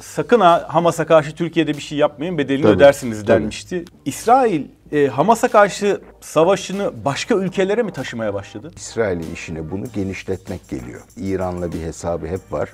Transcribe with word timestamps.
sakın 0.00 0.40
ha 0.40 0.64
Hamas'a 0.68 1.06
karşı 1.06 1.34
Türkiye'de 1.34 1.74
bir 1.76 1.82
şey 1.82 1.98
yapmayın 1.98 2.38
bedelini 2.38 2.62
Tabii, 2.62 2.72
ödersiniz 2.76 3.18
tabii. 3.18 3.28
denmişti. 3.28 3.84
İsrail 4.04 4.62
e, 4.92 5.06
Hamas'a 5.06 5.48
karşı 5.48 6.00
savaşını 6.20 6.90
başka 7.04 7.34
ülkelere 7.34 7.82
mi 7.82 7.92
taşımaya 7.92 8.34
başladı? 8.34 8.70
İsrail'in 8.76 9.34
işine 9.34 9.70
bunu 9.70 9.84
genişletmek 9.94 10.68
geliyor. 10.68 11.00
İran'la 11.16 11.72
bir 11.72 11.80
hesabı 11.80 12.26
hep 12.26 12.52
var. 12.52 12.72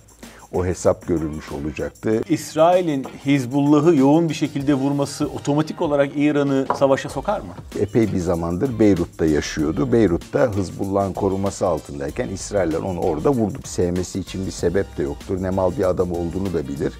O 0.55 0.65
hesap 0.67 1.09
görülmüş 1.09 1.53
olacaktı. 1.53 2.21
İsrail'in 2.29 3.07
Hizbullah'ı 3.27 3.97
yoğun 3.97 4.29
bir 4.29 4.35
şekilde 4.35 4.75
vurması 4.75 5.27
otomatik 5.27 5.83
olarak 5.83 6.11
İran'ı 6.17 6.67
savaşa 6.79 7.09
sokar 7.09 7.41
mı? 7.41 7.55
Epey 7.81 8.13
bir 8.13 8.19
zamandır 8.19 8.79
Beyrut'ta 8.79 9.27
yaşıyordu. 9.27 9.93
Beyrut'ta 9.93 10.41
Hızbullah'ın 10.41 11.13
koruması 11.13 11.67
altındayken 11.67 12.29
İsrailler 12.29 12.79
onu 12.79 13.01
orada 13.01 13.31
vurdu. 13.31 13.59
Sevmesi 13.65 14.21
için 14.21 14.47
bir 14.47 14.51
sebep 14.51 14.97
de 14.99 15.03
yoktur. 15.03 15.43
Ne 15.43 15.51
mal 15.51 15.73
bir 15.79 15.89
adam 15.91 16.13
olduğunu 16.13 16.55
da 16.55 16.69
bilir. 16.69 16.93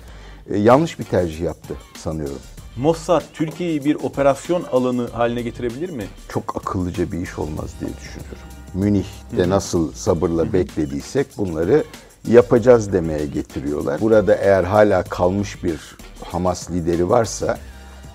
E, 0.51 0.59
yanlış 0.59 0.99
bir 0.99 1.05
tercih 1.05 1.41
yaptı 1.41 1.75
sanıyorum. 1.97 2.39
Mossad 2.77 3.23
Türkiye'yi 3.33 3.85
bir 3.85 3.95
operasyon 3.95 4.63
alanı 4.73 5.09
haline 5.09 5.43
getirebilir 5.43 5.91
mi? 5.91 6.05
Çok 6.29 6.57
akıllıca 6.57 7.13
bir 7.13 7.19
iş 7.19 7.39
olmaz 7.39 7.71
diye 7.81 7.91
düşünüyorum. 8.01 8.39
Münih'te 8.75 9.49
nasıl 9.49 9.93
sabırla 9.93 10.53
beklediysek 10.53 11.27
bunları 11.39 11.85
yapacağız 12.29 12.93
demeye 12.93 13.27
getiriyorlar. 13.27 14.01
Burada 14.01 14.35
eğer 14.35 14.65
hala 14.65 15.03
kalmış 15.03 15.65
bir 15.65 15.97
Hamas 16.25 16.71
lideri 16.71 17.09
varsa 17.09 17.59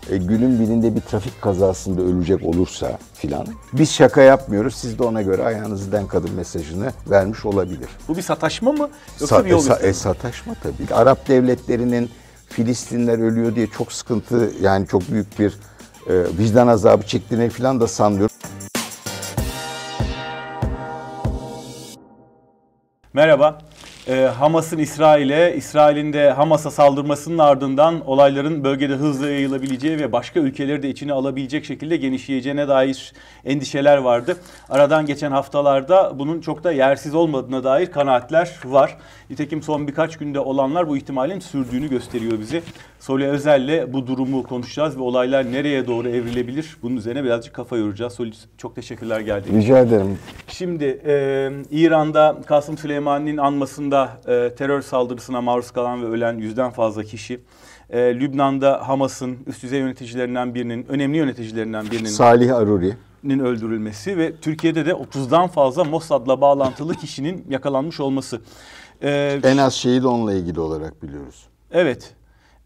e, 0.10 0.18
günün 0.18 0.60
birinde 0.60 0.96
bir 0.96 1.02
trafik 1.02 1.42
kazasında 1.42 2.02
ölecek 2.02 2.44
olursa 2.44 2.98
filan 3.14 3.48
biz 3.74 3.92
şaka 3.94 4.22
yapmıyoruz. 4.22 4.76
Siz 4.76 5.00
de 5.00 5.04
ona 5.04 5.22
göre 5.22 5.44
ayağınızı 5.44 5.92
denk 5.92 6.10
kadın 6.10 6.32
mesajını 6.32 6.92
vermiş 7.10 7.46
olabilir. 7.46 7.90
Bu 8.08 8.18
bir 8.18 8.22
sataşma 8.22 8.72
mı 8.72 8.90
yoksa 9.20 9.36
Sa- 9.36 9.46
bir 9.46 9.50
yol 9.50 9.68
e, 9.70 9.88
e, 9.88 9.94
sataşma 9.94 10.54
tabii. 10.64 10.94
Arap 10.94 11.28
devletlerinin 11.28 12.10
Filistinler 12.50 13.20
ölüyor 13.20 13.56
diye 13.56 13.68
çok 13.68 13.94
sıkıntı 13.94 14.52
yani 14.62 14.88
çok 14.88 15.12
büyük 15.12 15.40
bir 15.40 15.54
e, 16.10 16.38
vicdan 16.38 16.68
azabı 16.68 17.06
çektiğini 17.06 17.50
falan 17.50 17.80
da 17.80 17.88
sanmıyorum. 17.88 18.36
Merhaba. 23.14 23.67
Ee, 24.10 24.16
Hamas'ın 24.16 24.78
İsrail'e, 24.78 25.56
İsrail'in 25.56 26.14
de 26.14 26.32
Hamas'a 26.32 26.72
saldırmasının 26.72 27.38
ardından 27.38 28.08
olayların 28.08 28.64
bölgede 28.64 28.94
hızla 28.94 29.30
yayılabileceği 29.30 30.00
ve 30.00 30.12
başka 30.12 30.40
ülkeleri 30.40 30.84
de 30.84 30.90
içine 30.90 31.14
alabilecek 31.14 31.66
şekilde 31.66 31.98
genişleyeceğine 31.98 32.68
dair 32.68 33.14
endişeler 33.46 33.98
vardı. 33.98 34.38
Aradan 34.70 35.06
geçen 35.06 35.32
haftalarda 35.32 36.20
bunun 36.20 36.42
çok 36.42 36.64
da 36.64 36.72
yersiz 36.72 37.16
olmadığına 37.16 37.64
dair 37.64 37.92
kanaatler 37.92 38.56
var. 38.66 38.98
Nitekim 39.30 39.62
son 39.62 39.88
birkaç 39.88 40.18
günde 40.18 40.40
olanlar 40.40 40.90
bu 40.90 40.98
ihtimalin 40.98 41.40
sürdüğünü 41.40 41.90
gösteriyor 41.90 42.40
bize. 42.40 42.62
Soli 43.00 43.28
Özel'le 43.28 43.94
bu 43.94 44.08
durumu 44.08 44.44
konuşacağız 44.44 44.98
ve 44.98 45.02
olaylar 45.02 45.52
nereye 45.52 45.88
doğru 45.88 46.10
evrilebilir? 46.10 46.78
Bunun 46.82 46.96
üzerine 46.98 47.24
birazcık 47.24 47.54
kafa 47.54 47.78
yoracağız. 47.78 48.14
Soli 48.14 48.32
çok 48.58 48.76
teşekkürler 48.76 49.20
geldiğiniz. 49.20 49.64
Rica 49.66 49.80
ederim. 49.80 50.18
Şimdi 50.48 51.02
e, 51.06 51.52
İran'da 51.72 52.38
Kasım 52.46 52.78
Süleyman'ın 52.78 53.38
anmasında 53.38 54.10
e, 54.28 54.56
terör 54.56 54.82
saldırısına 54.82 55.42
maruz 55.42 55.72
kalan 55.72 56.02
ve 56.04 56.06
ölen 56.08 56.38
yüzden 56.38 56.72
fazla 56.72 57.04
kişi. 57.04 57.40
E, 57.90 58.00
Lübnan'da 58.00 58.88
Hamas'ın 58.88 59.38
üst 59.48 59.64
düzey 59.64 59.80
yöneticilerinden 59.80 60.56
birinin, 60.56 60.86
önemli 60.90 61.18
yöneticilerinden 61.18 61.92
birinin 61.92 62.06
Salih 62.10 62.56
Aruri. 62.56 62.94
nin 63.24 63.40
öldürülmesi 63.40 64.18
ve 64.18 64.36
Türkiye'de 64.36 64.86
de 64.86 64.92
30'dan 64.92 65.48
fazla 65.48 65.84
Mossad'la 65.84 66.42
bağlantılı 66.42 66.94
kişinin 66.96 67.46
yakalanmış 67.50 68.00
olması. 68.00 68.42
E, 69.04 69.40
En 69.44 69.58
az 69.58 69.74
şeyi 69.74 70.04
de 70.04 70.08
onunla 70.08 70.34
ilgili 70.34 70.60
olarak 70.60 71.04
biliyoruz. 71.04 71.44
Evet. 71.72 72.14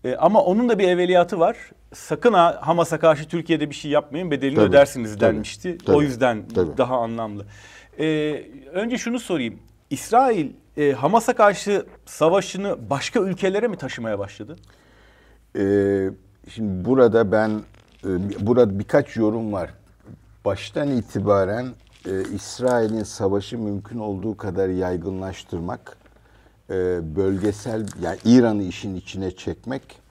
E, 0.03 0.15
ama 0.15 0.41
onun 0.41 0.69
da 0.69 0.79
bir 0.79 0.87
evveliyatı 0.87 1.39
var. 1.39 1.57
Sakın 1.93 2.33
ha 2.33 2.59
Hamas'a 2.61 2.99
karşı 2.99 3.27
Türkiye'de 3.27 3.69
bir 3.69 3.75
şey 3.75 3.91
yapmayın 3.91 4.31
bedelini 4.31 4.55
Tabii, 4.55 4.65
ödersiniz 4.69 5.11
tabii, 5.11 5.21
denmişti. 5.21 5.77
tabii, 5.77 5.95
o 5.97 6.01
yüzden 6.01 6.43
tabii. 6.55 6.77
daha 6.77 6.97
anlamlı. 6.97 7.45
E, 7.99 8.05
önce 8.73 8.97
şunu 8.97 9.19
sorayım. 9.19 9.59
İsrail 9.89 10.51
e, 10.77 10.91
Hamas'a 10.91 11.33
karşı 11.33 11.85
savaşını 12.05 12.89
başka 12.89 13.19
ülkelere 13.19 13.67
mi 13.67 13.77
taşımaya 13.77 14.19
başladı? 14.19 14.55
Ee, 15.55 16.09
şimdi 16.49 16.85
burada 16.85 17.31
ben 17.31 17.49
e, 18.03 18.09
burada 18.45 18.79
birkaç 18.79 19.15
yorum 19.15 19.53
var. 19.53 19.69
Baştan 20.45 20.91
itibaren 20.91 21.65
e, 22.05 22.11
İsrail'in 22.35 23.03
savaşı 23.03 23.57
mümkün 23.57 23.99
olduğu 23.99 24.37
kadar 24.37 24.69
yaygınlaştırmak, 24.69 25.97
e, 26.00 26.00
bölgesel 27.15 27.85
yani 28.01 28.17
İran'ı 28.25 28.63
işin 28.63 28.95
içine 28.95 29.31
çekmek 29.31 30.01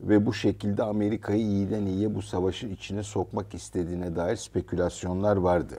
ve 0.00 0.26
bu 0.26 0.34
şekilde 0.34 0.82
Amerika'yı 0.82 1.40
iyiden 1.40 1.86
iyiye 1.86 2.14
bu 2.14 2.22
savaşın 2.22 2.70
içine 2.70 3.02
sokmak 3.02 3.54
istediğine 3.54 4.16
dair 4.16 4.36
spekülasyonlar 4.36 5.36
vardı. 5.36 5.74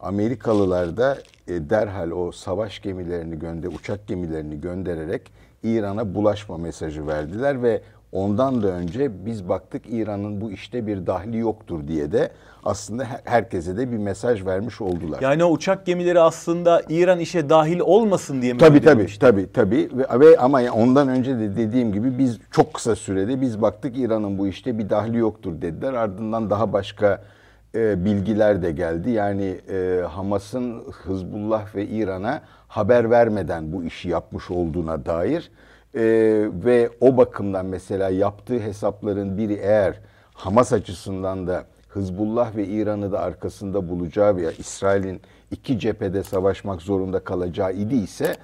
Amerikalılar 0.00 0.96
da 0.96 1.18
e, 1.48 1.70
derhal 1.70 2.10
o 2.10 2.32
savaş 2.32 2.82
gemilerini 2.82 3.38
gönder, 3.38 3.68
uçak 3.68 4.08
gemilerini 4.08 4.60
göndererek 4.60 5.32
İran'a 5.62 6.14
bulaşma 6.14 6.58
mesajı 6.58 7.06
verdiler 7.06 7.62
ve 7.62 7.82
ondan 8.12 8.62
da 8.62 8.66
önce 8.66 9.26
biz 9.26 9.48
baktık 9.48 9.82
İran'ın 9.88 10.40
bu 10.40 10.50
işte 10.50 10.86
bir 10.86 11.06
dahli 11.06 11.38
yoktur 11.38 11.88
diye 11.88 12.12
de 12.12 12.30
aslında 12.64 13.04
her- 13.04 13.20
herkese 13.24 13.76
de 13.76 13.92
bir 13.92 13.96
mesaj 13.98 14.46
vermiş 14.46 14.80
oldular. 14.80 15.20
Yani 15.20 15.44
o 15.44 15.50
uçak 15.50 15.86
gemileri 15.86 16.20
aslında 16.20 16.82
İran 16.88 17.18
işe 17.18 17.48
dahil 17.48 17.80
olmasın 17.80 18.42
diye 18.42 18.52
mi 18.52 18.58
Tabii 18.58 18.68
tabii 18.68 18.80
gönderilmişti? 18.84 19.20
tabii 19.20 19.52
tabii 19.52 19.90
ve, 19.92 20.20
ve 20.20 20.38
ama 20.38 20.60
ondan 20.72 21.08
önce 21.08 21.38
de 21.38 21.56
dediğim 21.56 21.92
gibi 21.92 22.18
biz 22.18 22.38
çok 22.50 22.74
kısa 22.74 22.96
sürede 22.96 23.40
biz 23.40 23.62
baktık 23.62 23.98
İran'ın 23.98 24.38
bu 24.38 24.46
işte 24.46 24.78
bir 24.78 24.90
dahli 24.90 25.18
yoktur 25.18 25.60
dediler. 25.62 25.92
Ardından 25.92 26.50
daha 26.50 26.72
başka 26.72 27.22
e, 27.74 28.04
bilgiler 28.04 28.62
de 28.62 28.72
geldi. 28.72 29.10
Yani 29.10 29.56
e, 29.72 30.00
Hamas'ın 30.08 30.82
Hızbullah 30.92 31.74
ve 31.74 31.86
İran'a 31.86 32.42
haber 32.68 33.10
vermeden 33.10 33.72
bu 33.72 33.84
işi 33.84 34.08
yapmış 34.08 34.50
olduğuna 34.50 35.06
dair 35.06 35.50
e, 35.94 36.02
ve 36.64 36.90
o 37.00 37.16
bakımdan 37.16 37.66
mesela 37.66 38.08
yaptığı 38.10 38.58
hesapların 38.58 39.38
biri 39.38 39.54
eğer 39.54 40.00
Hamas 40.34 40.72
açısından 40.72 41.46
da 41.46 41.64
Hızbullah 41.88 42.56
ve 42.56 42.66
İran'ı 42.66 43.12
da 43.12 43.20
arkasında 43.20 43.88
bulacağı 43.88 44.36
veya 44.36 44.50
İsrail'in 44.50 45.20
iki 45.50 45.78
cephede 45.78 46.22
savaşmak 46.22 46.82
zorunda 46.82 47.20
kalacağı 47.20 47.72
idi 47.72 47.96
ise 47.96 48.36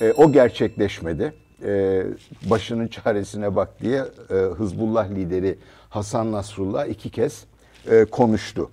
e, 0.00 0.12
o 0.12 0.32
gerçekleşmedi. 0.32 1.32
E, 1.64 2.02
başının 2.50 2.88
çaresine 2.88 3.56
bak 3.56 3.68
diye 3.80 4.04
e, 4.30 4.34
Hızbullah 4.34 5.10
lideri 5.10 5.58
Hasan 5.88 6.32
Nasrullah 6.32 6.86
iki 6.86 7.10
kez 7.10 7.44
e, 7.90 8.04
konuştu. 8.04 8.70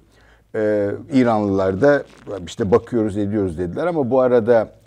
E, 0.56 0.91
İranlılar 1.13 1.81
da 1.81 2.03
işte 2.47 2.72
bakıyoruz 2.72 3.18
ediyoruz 3.18 3.57
dediler 3.57 3.88
ama 3.88 4.09
bu 4.09 4.22
arada 4.22 4.78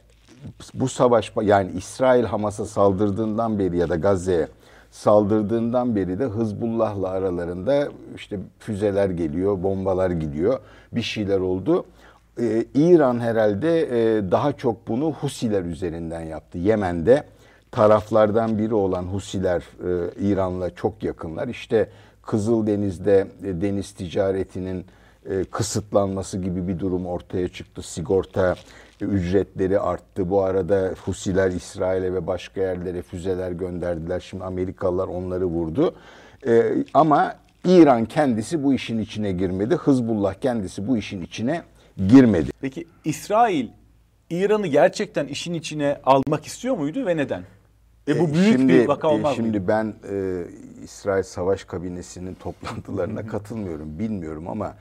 bu 0.74 0.88
savaş 0.88 1.32
yani 1.42 1.70
İsrail 1.76 2.24
Hamas'a 2.24 2.66
saldırdığından 2.66 3.58
beri 3.58 3.76
ya 3.76 3.88
da 3.88 3.96
Gazze'ye 3.96 4.48
saldırdığından 4.90 5.96
beri 5.96 6.18
de 6.18 6.24
Hızbullah'la 6.24 7.08
aralarında 7.08 7.88
işte 8.16 8.38
füzeler 8.58 9.10
geliyor, 9.10 9.62
bombalar 9.62 10.10
gidiyor, 10.10 10.60
bir 10.92 11.02
şeyler 11.02 11.38
oldu. 11.38 11.84
Ee, 12.40 12.64
İran 12.74 13.20
herhalde 13.20 13.80
e, 13.80 14.30
daha 14.30 14.52
çok 14.52 14.88
bunu 14.88 15.12
Husiler 15.12 15.62
üzerinden 15.62 16.20
yaptı. 16.20 16.58
Yemen'de 16.58 17.24
taraflardan 17.70 18.58
biri 18.58 18.74
olan 18.74 19.02
Husiler 19.02 19.60
e, 19.60 20.20
İran'la 20.20 20.70
çok 20.70 21.02
yakınlar. 21.02 21.48
İşte 21.48 21.88
Kızıldeniz'de 22.22 23.26
e, 23.44 23.60
deniz 23.60 23.92
ticaretinin 23.92 24.86
e, 25.30 25.44
kısıtlanması 25.44 26.38
gibi 26.38 26.68
bir 26.68 26.78
durum 26.78 27.06
ortaya 27.06 27.48
çıktı. 27.48 27.82
Sigorta 27.82 28.54
e, 29.02 29.04
ücretleri 29.04 29.80
arttı. 29.80 30.30
Bu 30.30 30.42
arada 30.42 30.94
Husiler 31.04 31.50
İsrail'e 31.50 32.14
ve 32.14 32.26
başka 32.26 32.60
yerlere 32.60 33.02
füzeler 33.02 33.52
gönderdiler. 33.52 34.20
Şimdi 34.20 34.44
Amerikalılar 34.44 35.08
onları 35.08 35.44
vurdu. 35.46 35.94
E, 36.46 36.62
ama 36.94 37.34
İran 37.64 38.04
kendisi 38.04 38.64
bu 38.64 38.74
işin 38.74 38.98
içine 38.98 39.32
girmedi. 39.32 39.74
Hızbullah 39.74 40.34
kendisi 40.34 40.88
bu 40.88 40.96
işin 40.96 41.22
içine 41.22 41.62
girmedi. 42.08 42.50
Peki 42.60 42.86
İsrail 43.04 43.68
İran'ı 44.30 44.66
gerçekten 44.66 45.26
işin 45.26 45.54
içine 45.54 45.98
almak 46.04 46.46
istiyor 46.46 46.76
muydu 46.76 47.06
ve 47.06 47.16
neden? 47.16 47.42
Bu 48.08 48.12
E, 48.12 48.34
büyük 48.34 48.56
şimdi, 48.56 48.72
bir 48.72 48.88
vaka 48.88 49.08
e, 49.08 49.10
olmaz 49.10 49.36
Şimdi 49.36 49.48
mıydı? 49.50 49.68
ben 49.68 49.94
e, 50.10 50.44
İsrail 50.84 51.22
Savaş 51.22 51.64
Kabinesi'nin 51.64 52.34
toplantılarına 52.42 53.26
katılmıyorum, 53.26 53.98
bilmiyorum 53.98 54.48
ama 54.48 54.74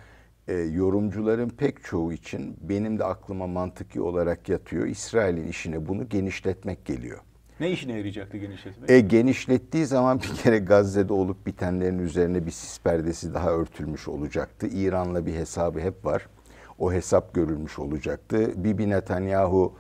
e, 0.52 0.54
yorumcuların 0.54 1.50
pek 1.50 1.84
çoğu 1.84 2.14
için 2.14 2.58
benim 2.62 3.00
de 3.00 3.04
aklıma 3.04 3.48
mantıki 3.48 4.02
olarak 4.02 4.50
yatıyor. 4.50 4.88
İsrail'in 4.88 5.48
işine 5.48 5.88
bunu 5.88 6.10
genişletmek 6.10 6.86
geliyor. 6.86 7.20
Ne 7.60 7.72
işine 7.72 7.98
yarayacaktı 7.98 8.38
genişletmek? 8.38 8.90
E, 8.90 9.00
genişlettiği 9.00 9.86
zaman 9.86 10.22
bir 10.22 10.36
kere 10.44 10.60
Gazze'de 10.60 11.14
olup 11.14 11.46
bitenlerin 11.46 12.00
üzerine 12.00 12.46
bir 12.46 12.52
sis 12.52 12.80
perdesi 12.80 13.34
daha 13.34 13.52
örtülmüş 13.52 14.08
olacaktı. 14.08 14.68
İran'la 14.68 15.26
bir 15.26 15.34
hesabı 15.34 15.80
hep 15.80 16.06
var. 16.06 16.28
O 16.80 16.94
hesap 16.94 17.34
görülmüş 17.34 17.80
olacaktı. 17.80 18.64
Bibi 18.64 18.90
Netanyahu 18.90 19.74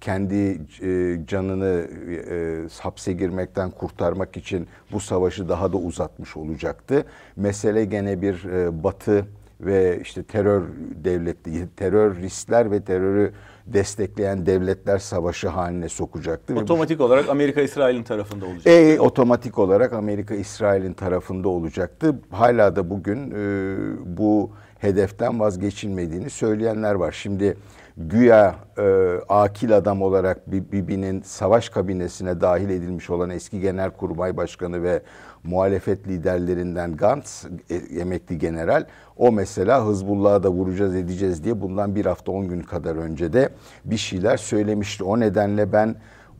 kendi 0.00 0.60
e, 0.82 1.20
canını 1.26 1.88
e, 2.30 2.68
hapse 2.80 3.12
girmekten 3.12 3.70
kurtarmak 3.70 4.36
için 4.36 4.68
bu 4.92 5.00
savaşı 5.00 5.48
daha 5.48 5.72
da 5.72 5.76
uzatmış 5.76 6.36
olacaktı. 6.36 7.04
Mesele 7.36 7.84
gene 7.84 8.22
bir 8.22 8.44
e, 8.44 8.84
Batı 8.84 9.26
ve 9.60 10.00
işte 10.02 10.22
terör 10.22 10.62
devletli 11.04 11.68
teröristler 11.76 12.70
ve 12.70 12.80
terörü 12.80 13.32
destekleyen 13.66 14.46
devletler 14.46 14.98
savaşı 14.98 15.48
haline 15.48 15.88
sokacaktı. 15.88 16.54
Otomatik 16.54 16.98
bu, 16.98 17.04
olarak 17.04 17.28
Amerika 17.28 17.60
İsrail'in 17.60 18.02
tarafında 18.02 18.44
olacaktı. 18.44 18.70
E, 18.70 19.00
otomatik 19.00 19.58
olarak 19.58 19.92
Amerika 19.92 20.34
İsrail'in 20.34 20.92
tarafında 20.92 21.48
olacaktı. 21.48 22.20
Hala 22.30 22.76
da 22.76 22.90
bugün 22.90 23.30
e, 23.30 23.76
bu 24.18 24.50
hedeften 24.78 25.40
vazgeçilmediğini 25.40 26.30
söyleyenler 26.30 26.94
var. 26.94 27.12
Şimdi 27.12 27.56
güya 27.96 28.54
e, 28.78 29.16
akil 29.28 29.76
adam 29.76 30.02
olarak 30.02 30.52
Bibi'nin 30.52 31.22
savaş 31.22 31.68
kabinesine 31.68 32.40
dahil 32.40 32.70
edilmiş 32.70 33.10
olan 33.10 33.30
eski 33.30 33.60
Genelkurmay 33.60 34.36
Başkanı 34.36 34.82
ve 34.82 35.02
muhalefet 35.46 36.08
liderlerinden 36.08 36.96
Gantz, 36.96 37.44
e, 37.70 37.74
emekli 37.74 38.38
general, 38.38 38.84
o 39.16 39.32
mesela 39.32 39.86
Hızbullah'a 39.86 40.42
da 40.42 40.50
vuracağız 40.50 40.94
edeceğiz 40.94 41.44
diye 41.44 41.60
bundan 41.60 41.94
bir 41.94 42.06
hafta 42.06 42.32
on 42.32 42.48
gün 42.48 42.60
kadar 42.60 42.96
önce 42.96 43.32
de 43.32 43.48
bir 43.84 43.96
şeyler 43.96 44.36
söylemişti. 44.36 45.04
O 45.04 45.20
nedenle 45.20 45.72
ben 45.72 45.94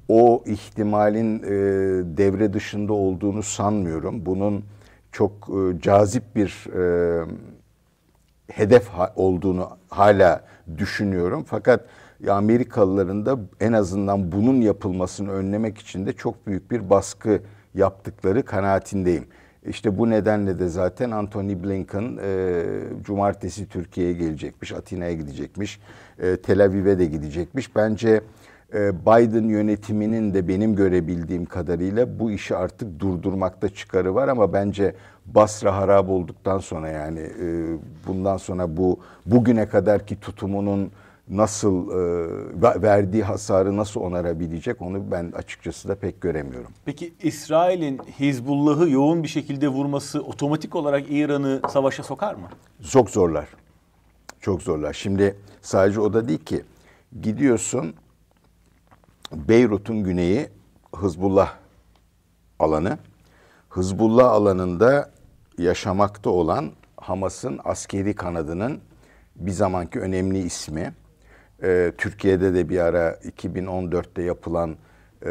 o 0.09 0.43
ihtimalin 0.47 1.43
e, 1.43 1.49
devre 2.17 2.53
dışında 2.53 2.93
olduğunu 2.93 3.43
sanmıyorum. 3.43 4.27
Bunun 4.27 4.65
çok 5.13 5.33
e, 5.33 5.81
cazip 5.81 6.37
bir 6.37 6.67
e, 6.77 7.25
hedef 8.49 8.89
ha, 8.89 9.13
olduğunu 9.17 9.69
hala 9.89 10.45
düşünüyorum. 10.79 11.45
Fakat 11.47 11.85
Amerikalıların 12.29 13.27
da 13.27 13.39
en 13.61 13.73
azından 13.73 14.33
bunun 14.33 14.61
yapılmasını 14.61 15.33
önlemek 15.33 15.79
için 15.79 16.07
de 16.07 16.13
çok 16.13 16.47
büyük 16.47 16.71
bir 16.71 16.91
baskı 16.91 17.41
yaptıkları 17.77 18.45
kanaatindeyim. 18.45 19.27
İşte 19.67 19.99
bu 19.99 20.11
nedenle 20.11 20.59
de 20.59 20.69
zaten 20.69 21.11
Anthony 21.11 21.63
Blinken 21.65 22.19
e, 22.23 22.63
cumartesi 23.03 23.69
Türkiye'ye 23.69 24.13
gelecekmiş, 24.13 24.73
Atina'ya 24.73 25.13
gidecekmiş, 25.13 25.81
e, 26.19 26.37
Tel 26.37 26.65
Aviv'e 26.65 26.99
de 26.99 27.07
gidecekmiş. 27.07 27.77
Bence 27.77 28.21
e, 28.75 29.07
Biden 29.07 29.49
yönetiminin 29.49 30.35
de 30.35 30.49
benim 30.49 30.77
görebildiğim 30.77 31.45
kadarıyla 31.45 32.19
bu 32.19 32.31
işi 32.31 32.57
artık 32.57 33.01
durdurmakta 33.01 33.69
çıkarı 33.69 34.15
var 34.15 34.29
ama 34.29 34.53
bence 34.53 34.95
Basra 35.27 35.77
harap 35.77 36.09
olduktan 36.09 36.59
sonra 36.59 36.89
yani 36.89 37.21
e, 37.21 37.77
bundan 38.07 38.37
sonra 38.37 38.77
bu 38.77 39.01
bugüne 39.27 39.69
kadarki 39.69 40.21
tutumunun 40.21 40.91
nasıl 41.29 41.91
e, 41.91 42.83
verdiği 42.83 43.25
hasarı 43.25 43.77
nasıl 43.77 44.01
onarabilecek 44.01 44.83
onu 44.83 45.11
ben 45.11 45.33
açıkçası 45.33 45.89
da 45.89 45.95
pek 45.95 46.21
göremiyorum. 46.21 46.71
Peki 46.85 47.15
İsrail'in 47.23 47.99
Hizbullah'ı 47.99 48.91
yoğun 48.91 49.23
bir 49.23 49.29
şekilde 49.29 49.69
vurması 49.69 50.23
otomatik 50.23 50.75
olarak 50.75 51.05
İran'ı 51.11 51.61
savaşa 51.73 52.03
sokar 52.03 52.35
mı? 52.35 52.49
Çok 52.91 53.11
zorlar. 53.11 53.49
Çok 54.41 54.63
zorlar. 54.63 54.93
Şimdi 54.93 55.37
sadece 55.63 56.01
o 56.01 56.13
da 56.13 56.29
değil 56.29 56.45
ki 56.45 56.63
gidiyorsun 57.23 57.95
Beyrut'un 59.33 60.05
güneyi 60.05 60.49
Hızbullah 60.97 61.53
alanı. 62.59 62.99
Hızbullah 63.69 64.31
alanında 64.31 65.11
yaşamakta 65.59 66.31
olan 66.31 66.73
Hamas'ın 66.97 67.61
askeri 67.65 68.15
kanadının 68.15 68.81
bir 69.37 69.51
zamanki 69.51 70.01
önemli 70.01 70.39
ismi. 70.39 70.95
Ee, 71.63 71.93
Türkiye'de 71.99 72.55
de 72.55 72.69
bir 72.69 72.79
ara 72.79 73.11
2014'te 73.11 74.23
yapılan 74.23 74.77
e, 75.23 75.27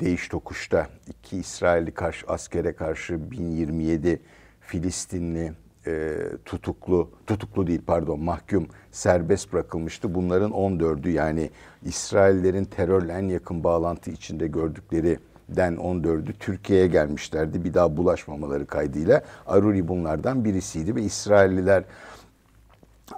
değiş 0.00 0.28
tokuşta 0.28 0.86
iki 1.08 1.38
İsrailli 1.38 1.90
karşı 1.90 2.26
askere 2.26 2.72
karşı 2.72 3.30
1027 3.30 4.20
Filistinli 4.60 5.52
e, 5.86 6.14
tutuklu, 6.44 7.10
tutuklu 7.26 7.66
değil 7.66 7.82
pardon 7.86 8.20
mahkum 8.20 8.68
serbest 8.92 9.52
bırakılmıştı. 9.52 10.14
Bunların 10.14 10.50
14'ü 10.50 11.10
yani 11.10 11.50
İsraillerin 11.84 12.64
terörle 12.64 13.12
en 13.12 13.28
yakın 13.28 13.64
bağlantı 13.64 14.10
içinde 14.10 14.46
gördükleri 14.46 15.18
den 15.48 15.74
14'ü 15.74 16.32
Türkiye'ye 16.32 16.86
gelmişlerdi. 16.86 17.64
Bir 17.64 17.74
daha 17.74 17.96
bulaşmamaları 17.96 18.66
kaydıyla 18.66 19.22
Aruri 19.46 19.88
bunlardan 19.88 20.44
birisiydi 20.44 20.96
ve 20.96 21.02
İsrailliler 21.02 21.84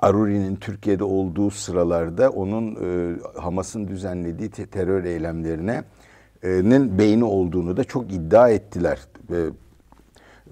Aruri'nin 0.02 0.56
Türkiye'de 0.56 1.05
olduğu 1.05 1.50
sıralarda 1.50 2.31
onun 2.31 2.75
e, 2.75 3.17
Hamas'ın 3.40 3.88
düzenlediği 3.88 4.50
terör 4.50 5.05
eylemlerine 5.05 5.85
nin 6.44 6.99
beyni 6.99 7.25
olduğunu 7.25 7.76
da 7.76 7.85
çok 7.85 8.12
iddia 8.12 8.49
ettiler. 8.49 8.99
E, 9.31 9.37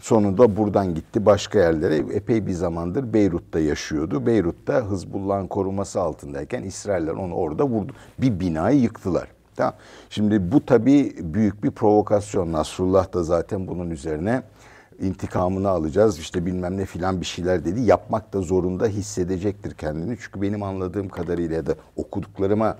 sonunda 0.00 0.56
buradan 0.56 0.94
gitti 0.94 1.26
başka 1.26 1.58
yerlere. 1.58 1.96
Epey 1.96 2.46
bir 2.46 2.52
zamandır 2.52 3.12
Beyrut'ta 3.12 3.60
yaşıyordu. 3.60 4.26
Beyrut'ta 4.26 4.74
Hızbullah'ın 4.74 5.46
koruması 5.46 6.00
altındayken 6.00 6.62
İsrailler 6.62 7.12
onu 7.12 7.34
orada 7.34 7.64
vurdu. 7.64 7.92
Bir 8.18 8.40
binayı 8.40 8.80
yıktılar. 8.80 9.28
Tamam. 9.56 9.74
Şimdi 10.10 10.52
bu 10.52 10.66
tabii 10.66 11.16
büyük 11.20 11.64
bir 11.64 11.70
provokasyon. 11.70 12.52
Nasrullah 12.52 13.12
da 13.12 13.22
zaten 13.22 13.68
bunun 13.68 13.90
üzerine 13.90 14.42
intikamını 15.00 15.68
alacağız 15.68 16.18
işte 16.18 16.46
bilmem 16.46 16.76
ne 16.76 16.84
filan 16.84 17.20
bir 17.20 17.26
şeyler 17.26 17.64
dedi. 17.64 17.80
Yapmak 17.80 18.32
da 18.32 18.40
zorunda 18.40 18.86
hissedecektir 18.86 19.74
kendini. 19.74 20.18
Çünkü 20.20 20.42
benim 20.42 20.62
anladığım 20.62 21.08
kadarıyla 21.08 21.66
da 21.66 21.74
okuduklarıma 21.96 22.76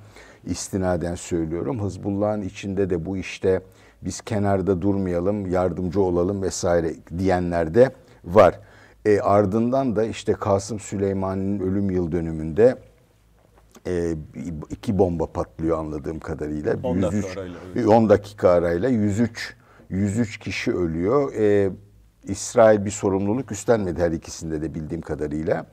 istinaden 0.46 1.14
söylüyorum. 1.14 1.82
Hızbullah'ın 1.82 2.42
içinde 2.42 2.90
de 2.90 3.06
bu 3.06 3.16
işte 3.16 3.60
biz 4.02 4.20
kenarda 4.20 4.82
durmayalım, 4.82 5.50
yardımcı 5.50 6.00
olalım 6.00 6.42
vesaire 6.42 6.94
diyenler 7.18 7.74
de 7.74 7.90
var. 8.24 8.60
E, 9.04 9.20
ardından 9.20 9.96
da 9.96 10.04
işte 10.04 10.32
Kasım 10.32 10.80
Süleyman'ın 10.80 11.60
ölüm 11.60 11.90
yıl 11.90 12.12
dönümünde 12.12 12.78
e, 13.86 14.14
iki 14.70 14.98
bomba 14.98 15.26
patlıyor 15.26 15.78
anladığım 15.78 16.20
kadarıyla. 16.20 16.76
10 16.82 17.02
dakika 17.02 17.40
arayla. 17.40 17.90
10 17.90 18.08
dakika 18.08 18.50
arayla 18.50 18.88
103 18.88 19.56
103 19.90 20.38
kişi 20.38 20.72
ölüyor. 20.72 21.32
E, 21.32 21.70
İsrail 22.28 22.84
bir 22.84 22.90
sorumluluk 22.90 23.52
üstlenmedi 23.52 24.02
her 24.02 24.12
ikisinde 24.12 24.62
de 24.62 24.74
bildiğim 24.74 25.00
kadarıyla. 25.02 25.66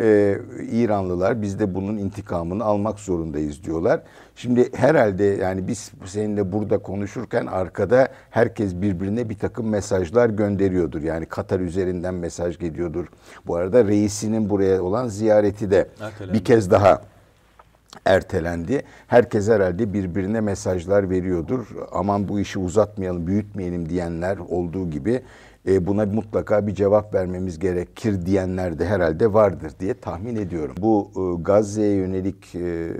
Ee, 0.00 0.38
İranlılar 0.72 1.42
biz 1.42 1.58
de 1.58 1.74
bunun 1.74 1.96
intikamını 1.96 2.64
almak 2.64 2.98
zorundayız 2.98 3.64
diyorlar. 3.64 4.02
Şimdi 4.34 4.76
herhalde 4.76 5.24
yani 5.24 5.68
biz 5.68 5.92
seninle 6.04 6.52
burada 6.52 6.78
konuşurken 6.78 7.46
arkada 7.46 8.08
herkes 8.30 8.74
birbirine 8.74 9.28
bir 9.28 9.38
takım 9.38 9.68
mesajlar 9.68 10.28
gönderiyordur. 10.30 11.02
Yani 11.02 11.26
Katar 11.26 11.60
üzerinden 11.60 12.14
mesaj 12.14 12.58
geliyordur. 12.58 13.06
Bu 13.46 13.56
arada 13.56 13.84
reisinin 13.84 14.50
buraya 14.50 14.82
olan 14.82 15.08
ziyareti 15.08 15.70
de 15.70 15.88
Ertelendi. 16.00 16.38
bir 16.38 16.44
kez 16.44 16.70
daha 16.70 17.02
ertelendi. 18.04 18.82
Herkes 19.06 19.48
herhalde 19.48 19.92
birbirine 19.92 20.40
mesajlar 20.40 21.10
veriyordur. 21.10 21.66
Aman 21.92 22.28
bu 22.28 22.40
işi 22.40 22.58
uzatmayalım, 22.58 23.26
büyütmeyelim 23.26 23.88
diyenler 23.88 24.38
olduğu 24.38 24.90
gibi 24.90 25.22
e, 25.66 25.86
buna 25.86 26.06
mutlaka 26.06 26.66
bir 26.66 26.74
cevap 26.74 27.14
vermemiz 27.14 27.58
gerekir 27.58 28.26
diyenler 28.26 28.78
de 28.78 28.86
herhalde 28.86 29.32
vardır 29.32 29.72
diye 29.80 29.94
tahmin 29.94 30.36
ediyorum. 30.36 30.74
Bu 30.78 31.10
e, 31.16 31.42
Gazze'ye 31.42 31.94
yönelik 31.94 32.54
e, 32.54 32.92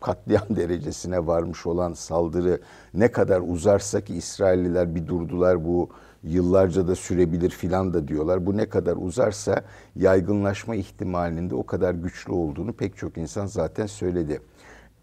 katliam 0.00 0.46
derecesine 0.56 1.26
varmış 1.26 1.66
olan 1.66 1.92
saldırı 1.92 2.60
ne 2.94 3.08
kadar 3.12 3.42
uzarsa 3.46 4.00
ki 4.00 4.14
İsrailliler 4.14 4.94
bir 4.94 5.06
durdular 5.06 5.64
bu 5.64 5.88
yıllarca 6.22 6.88
da 6.88 6.94
sürebilir 6.94 7.50
filan 7.50 7.94
da 7.94 8.08
diyorlar. 8.08 8.46
Bu 8.46 8.56
ne 8.56 8.68
kadar 8.68 8.96
uzarsa 8.96 9.62
yaygınlaşma 9.96 10.74
ihtimalinin 10.74 11.50
de 11.50 11.54
o 11.54 11.66
kadar 11.66 11.94
güçlü 11.94 12.32
olduğunu 12.32 12.72
pek 12.72 12.96
çok 12.96 13.18
insan 13.18 13.46
zaten 13.46 13.86
söyledi. 13.86 14.40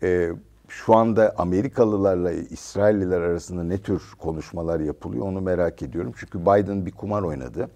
Ee, 0.03 0.31
şu 0.71 0.95
anda 0.95 1.33
Amerikalılarla 1.37 2.31
İsrailliler 2.31 3.21
arasında 3.21 3.63
ne 3.63 3.77
tür 3.77 4.01
konuşmalar 4.19 4.79
yapılıyor 4.79 5.25
onu 5.25 5.41
merak 5.41 5.81
ediyorum. 5.81 6.13
Çünkü 6.17 6.41
Biden 6.41 6.85
bir 6.85 6.91
kumar 6.91 7.23
oynadı. 7.23 7.69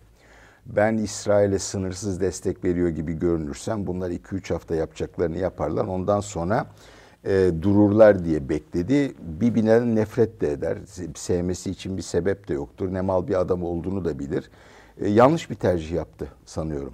Ben 0.65 0.97
İsrail'e 0.97 1.59
sınırsız 1.59 2.21
destek 2.21 2.63
veriyor 2.63 2.89
gibi 2.89 3.13
görünürsem 3.13 3.87
bunlar 3.87 4.11
2-3 4.11 4.53
hafta 4.53 4.75
yapacaklarını 4.75 5.37
yaparlar. 5.37 5.85
Ondan 5.85 6.19
sonra 6.19 6.65
e, 7.25 7.51
dururlar 7.61 8.25
diye 8.25 8.49
bekledi. 8.49 9.13
Bir 9.19 9.65
nefret 9.95 10.41
de 10.41 10.51
eder. 10.51 10.77
Sevmesi 11.15 11.71
için 11.71 11.97
bir 11.97 12.01
sebep 12.01 12.47
de 12.47 12.53
yoktur. 12.53 12.93
Ne 12.93 13.01
mal 13.01 13.27
bir 13.27 13.39
adam 13.41 13.63
olduğunu 13.63 14.05
da 14.05 14.19
bilir. 14.19 14.49
E, 15.01 15.09
yanlış 15.09 15.49
bir 15.49 15.55
tercih 15.55 15.91
yaptı 15.91 16.27
sanıyorum. 16.45 16.93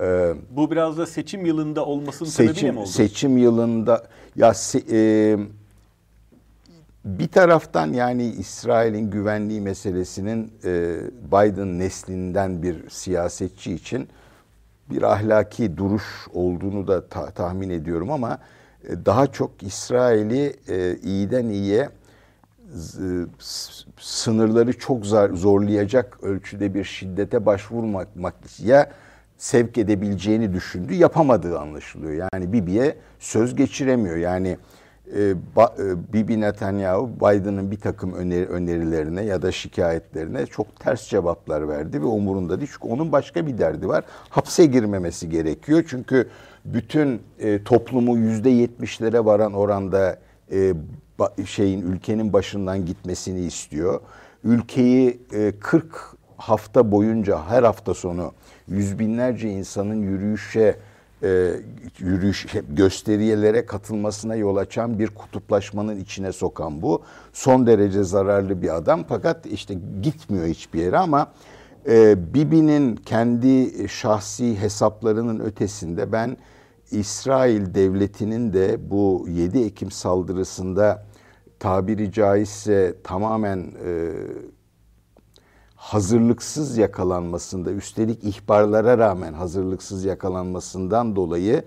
Ee, 0.00 0.34
Bu 0.50 0.70
biraz 0.70 0.98
da 0.98 1.06
seçim 1.06 1.46
yılında 1.46 1.86
olmasının 1.86 2.28
seçim, 2.28 2.54
sebebiyle 2.54 2.72
mi 2.72 2.78
oldu? 2.78 2.88
Seçim 2.88 3.38
yılında 3.38 4.06
ya 4.36 4.54
se, 4.54 4.82
e, 4.90 5.36
bir 7.04 7.28
taraftan 7.28 7.92
yani 7.92 8.24
İsrail'in 8.26 9.10
güvenliği 9.10 9.60
meselesinin 9.60 10.52
e, 10.64 10.96
Biden 11.32 11.78
neslinden 11.78 12.62
bir 12.62 12.90
siyasetçi 12.90 13.72
için 13.72 14.08
bir 14.90 15.02
ahlaki 15.02 15.76
duruş 15.76 16.04
olduğunu 16.32 16.88
da 16.88 17.08
ta, 17.08 17.30
tahmin 17.30 17.70
ediyorum 17.70 18.10
ama 18.10 18.38
e, 18.88 19.06
daha 19.06 19.26
çok 19.26 19.62
İsrail'i 19.62 20.56
e, 20.68 20.96
iyiden 21.02 21.48
iyiye 21.48 21.88
sınırları 23.98 24.78
çok 24.78 25.06
zorlayacak 25.32 26.18
ölçüde 26.22 26.74
bir 26.74 26.84
şiddete 26.84 27.46
başvurmak 27.46 28.08
ya 28.58 28.90
sevk 29.38 29.78
edebileceğini 29.78 30.52
düşündü. 30.52 30.94
Yapamadığı 30.94 31.58
anlaşılıyor. 31.58 32.28
Yani 32.32 32.52
Bibi'ye 32.52 32.96
söz 33.18 33.56
geçiremiyor. 33.56 34.16
Yani 34.16 34.56
e, 35.16 35.34
ba, 35.56 35.74
e, 35.78 36.12
Bibi 36.12 36.40
Netanyahu 36.40 37.10
Biden'ın 37.20 37.70
bir 37.70 37.80
takım 37.80 38.12
öneri, 38.12 38.46
önerilerine 38.46 39.22
ya 39.22 39.42
da 39.42 39.52
şikayetlerine 39.52 40.46
çok 40.46 40.80
ters 40.80 41.08
cevaplar 41.08 41.68
verdi 41.68 42.02
ve 42.02 42.06
umurunda 42.06 42.60
değil. 42.60 42.70
Çünkü 42.72 42.88
onun 42.88 43.12
başka 43.12 43.46
bir 43.46 43.58
derdi 43.58 43.88
var. 43.88 44.04
Hapse 44.28 44.66
girmemesi 44.66 45.28
gerekiyor. 45.28 45.84
Çünkü 45.88 46.28
bütün 46.64 47.22
e, 47.38 47.64
toplumu 47.64 48.16
yüzde 48.16 48.50
yetmişlere 48.50 49.24
varan 49.24 49.52
oranda 49.52 50.18
e, 50.52 50.74
ba, 51.18 51.34
şeyin 51.46 51.92
ülkenin 51.92 52.32
başından 52.32 52.86
gitmesini 52.86 53.40
istiyor. 53.40 54.00
Ülkeyi 54.44 55.20
e, 55.32 55.52
40 55.60 56.16
hafta 56.36 56.90
boyunca 56.90 57.46
her 57.48 57.62
hafta 57.62 57.94
sonu 57.94 58.32
yüz 58.68 58.98
binlerce 58.98 59.50
insanın 59.50 60.02
yürüyüşe 60.02 60.78
e, 61.22 61.50
yürüyüş 61.98 62.46
gösteriyelere 62.68 63.66
katılmasına 63.66 64.34
yol 64.34 64.56
açan 64.56 64.98
bir 64.98 65.08
kutuplaşmanın 65.08 65.96
içine 65.96 66.32
sokan 66.32 66.82
bu. 66.82 67.02
Son 67.32 67.66
derece 67.66 68.04
zararlı 68.04 68.62
bir 68.62 68.76
adam 68.76 69.04
fakat 69.08 69.46
işte 69.46 69.74
gitmiyor 70.02 70.46
hiçbir 70.46 70.80
yere 70.80 70.98
ama 70.98 71.32
e, 71.88 72.34
Bibi'nin 72.34 72.96
kendi 72.96 73.88
şahsi 73.88 74.60
hesaplarının 74.60 75.40
ötesinde 75.40 76.12
ben 76.12 76.36
İsrail 76.90 77.74
devletinin 77.74 78.52
de 78.52 78.90
bu 78.90 79.26
7 79.30 79.64
Ekim 79.64 79.90
saldırısında 79.90 81.06
tabiri 81.60 82.12
caizse 82.12 82.94
tamamen 83.04 83.58
e, 83.58 84.10
hazırlıksız 85.84 86.76
yakalanmasında, 86.78 87.72
üstelik 87.72 88.24
ihbarlara 88.24 88.98
rağmen 88.98 89.32
hazırlıksız 89.32 90.04
yakalanmasından 90.04 91.16
dolayı 91.16 91.64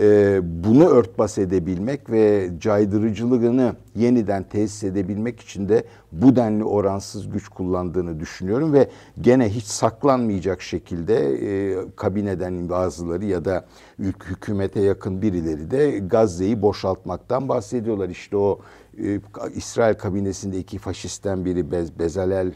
e, 0.00 0.40
bunu 0.64 0.88
örtbas 0.88 1.38
edebilmek 1.38 2.10
ve 2.10 2.50
caydırıcılığını 2.60 3.76
yeniden 3.94 4.42
tesis 4.42 4.84
edebilmek 4.84 5.40
için 5.40 5.68
de 5.68 5.84
bu 6.12 6.36
denli 6.36 6.64
oransız 6.64 7.30
güç 7.30 7.48
kullandığını 7.48 8.20
düşünüyorum 8.20 8.72
ve 8.72 8.90
gene 9.20 9.48
hiç 9.48 9.64
saklanmayacak 9.64 10.62
şekilde 10.62 11.16
e, 11.16 11.76
kabineden 11.96 12.68
bazıları 12.68 13.24
ya 13.24 13.44
da 13.44 13.64
hükümete 13.98 14.80
yakın 14.80 15.22
birileri 15.22 15.70
de 15.70 15.98
Gazze'yi 15.98 16.62
boşaltmaktan 16.62 17.48
bahsediyorlar. 17.48 18.08
İşte 18.08 18.36
o 18.36 18.60
e, 18.98 19.20
İsrail 19.54 19.94
kabinesinde 19.94 20.58
iki 20.58 20.78
faşistten 20.78 21.44
biri 21.44 21.70
Bez, 21.70 21.98
Bezalel 21.98 22.52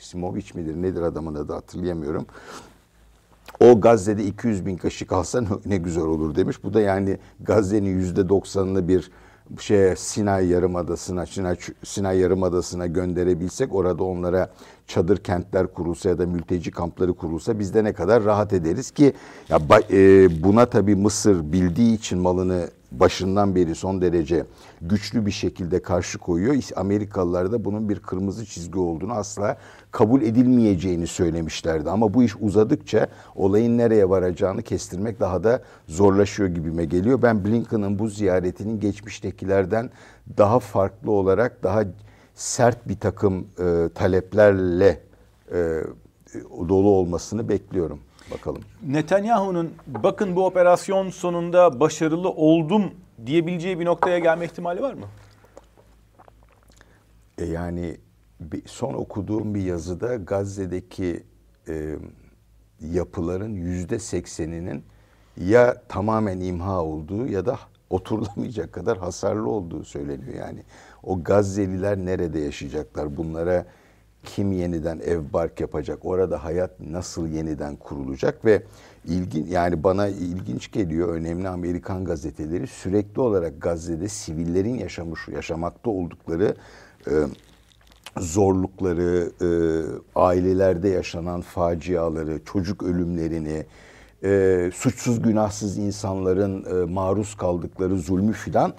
Simovic 0.00 0.44
midir 0.54 0.82
nedir 0.82 1.02
adamın 1.02 1.34
adı 1.34 1.52
hatırlayamıyorum. 1.52 2.26
O 3.60 3.80
Gazze'de 3.80 4.24
200 4.24 4.66
bin 4.66 4.76
kaşık 4.76 5.12
alsa 5.12 5.42
ne 5.66 5.76
güzel 5.76 6.04
olur 6.04 6.36
demiş. 6.36 6.64
Bu 6.64 6.74
da 6.74 6.80
yani 6.80 7.18
Gazze'nin 7.40 7.90
yüzde 7.90 8.28
doksanını 8.28 8.88
bir 8.88 9.10
şey 9.58 9.96
Sinay 9.96 10.46
Yarımadası'na, 10.48 11.26
Sinay, 11.26 11.56
Sinay 11.84 12.18
Yarımadası'na 12.18 12.86
gönderebilsek 12.86 13.74
orada 13.74 14.04
onlara 14.04 14.50
çadır 14.86 15.16
kentler 15.16 15.66
kurulsa 15.66 16.08
ya 16.08 16.18
da 16.18 16.26
mülteci 16.26 16.70
kampları 16.70 17.12
kurulsa 17.12 17.58
biz 17.58 17.74
de 17.74 17.84
ne 17.84 17.92
kadar 17.92 18.24
rahat 18.24 18.52
ederiz 18.52 18.90
ki 18.90 19.12
ya 19.48 19.58
e, 19.90 20.28
buna 20.42 20.66
tabii 20.66 20.96
Mısır 20.96 21.52
bildiği 21.52 21.94
için 21.94 22.18
malını 22.18 22.68
başından 22.92 23.54
beri 23.54 23.74
son 23.74 24.00
derece 24.00 24.44
güçlü 24.82 25.26
bir 25.26 25.30
şekilde 25.30 25.82
karşı 25.82 26.18
koyuyor. 26.18 26.56
Amerikalılar 26.76 27.52
da 27.52 27.64
bunun 27.64 27.88
bir 27.88 27.98
kırmızı 27.98 28.46
çizgi 28.46 28.78
olduğunu 28.78 29.12
asla 29.12 29.56
kabul 29.90 30.22
edilmeyeceğini 30.22 31.06
söylemişlerdi. 31.06 31.90
Ama 31.90 32.14
bu 32.14 32.22
iş 32.22 32.36
uzadıkça 32.40 33.06
olayın 33.34 33.78
nereye 33.78 34.08
varacağını 34.08 34.62
kestirmek 34.62 35.20
daha 35.20 35.44
da 35.44 35.62
zorlaşıyor 35.88 36.48
gibime 36.48 36.84
geliyor. 36.84 37.22
Ben 37.22 37.44
Blinken'ın 37.44 37.98
bu 37.98 38.08
ziyaretinin 38.08 38.80
geçmiştekilerden 38.80 39.90
daha 40.38 40.58
farklı 40.58 41.10
olarak 41.10 41.62
daha 41.62 41.84
sert 42.34 42.88
bir 42.88 42.98
takım 42.98 43.46
e, 43.58 43.88
taleplerle 43.94 45.00
e, 45.52 45.80
dolu 46.68 46.88
olmasını 46.88 47.48
bekliyorum. 47.48 48.00
Bakalım. 48.30 48.62
Netanyahu'nun 48.86 49.74
bakın 49.86 50.36
bu 50.36 50.46
operasyon 50.46 51.10
sonunda 51.10 51.80
başarılı 51.80 52.30
oldum 52.30 52.94
diyebileceği 53.26 53.80
bir 53.80 53.84
noktaya 53.84 54.18
gelme 54.18 54.44
ihtimali 54.44 54.82
var 54.82 54.94
mı? 54.94 55.06
E 57.38 57.44
yani 57.44 57.96
son 58.66 58.94
okuduğum 58.94 59.54
bir 59.54 59.62
yazıda 59.62 60.16
Gazze'deki 60.16 61.22
e, 61.68 61.96
yapıların 62.80 63.54
yüzde 63.54 63.98
sekseninin 63.98 64.84
ya 65.36 65.82
tamamen 65.88 66.40
imha 66.40 66.82
olduğu 66.82 67.26
ya 67.26 67.46
da 67.46 67.58
oturulamayacak 67.90 68.72
kadar 68.72 68.98
hasarlı 68.98 69.48
olduğu 69.48 69.84
söyleniyor. 69.84 70.34
Yani 70.34 70.62
o 71.02 71.24
Gazze'liler 71.24 71.98
nerede 71.98 72.38
yaşayacaklar? 72.38 73.16
Bunlara 73.16 73.66
kim 74.24 74.52
yeniden 74.52 74.98
ev 74.98 75.20
bark 75.32 75.60
yapacak? 75.60 75.98
Orada 76.02 76.44
hayat 76.44 76.80
nasıl 76.80 77.26
yeniden 77.26 77.76
kurulacak 77.76 78.44
ve 78.44 78.62
ilgin 79.04 79.46
yani 79.46 79.84
bana 79.84 80.08
ilginç 80.08 80.72
geliyor 80.72 81.08
önemli 81.08 81.48
Amerikan 81.48 82.04
gazeteleri 82.04 82.66
sürekli 82.66 83.20
olarak 83.20 83.62
Gazze'de 83.62 84.08
sivillerin 84.08 84.74
yaşamış 84.74 85.28
yaşamakta 85.28 85.90
oldukları 85.90 86.54
e, 87.06 87.12
zorlukları, 88.18 89.32
e, 89.42 89.48
ailelerde 90.14 90.88
yaşanan 90.88 91.40
faciaları, 91.40 92.40
çocuk 92.44 92.82
ölümlerini, 92.82 93.66
e, 94.24 94.70
suçsuz 94.74 95.22
günahsız 95.22 95.78
insanların 95.78 96.64
e, 96.64 96.92
maruz 96.92 97.34
kaldıkları 97.34 97.98
zulmü 97.98 98.32
filan 98.32 98.72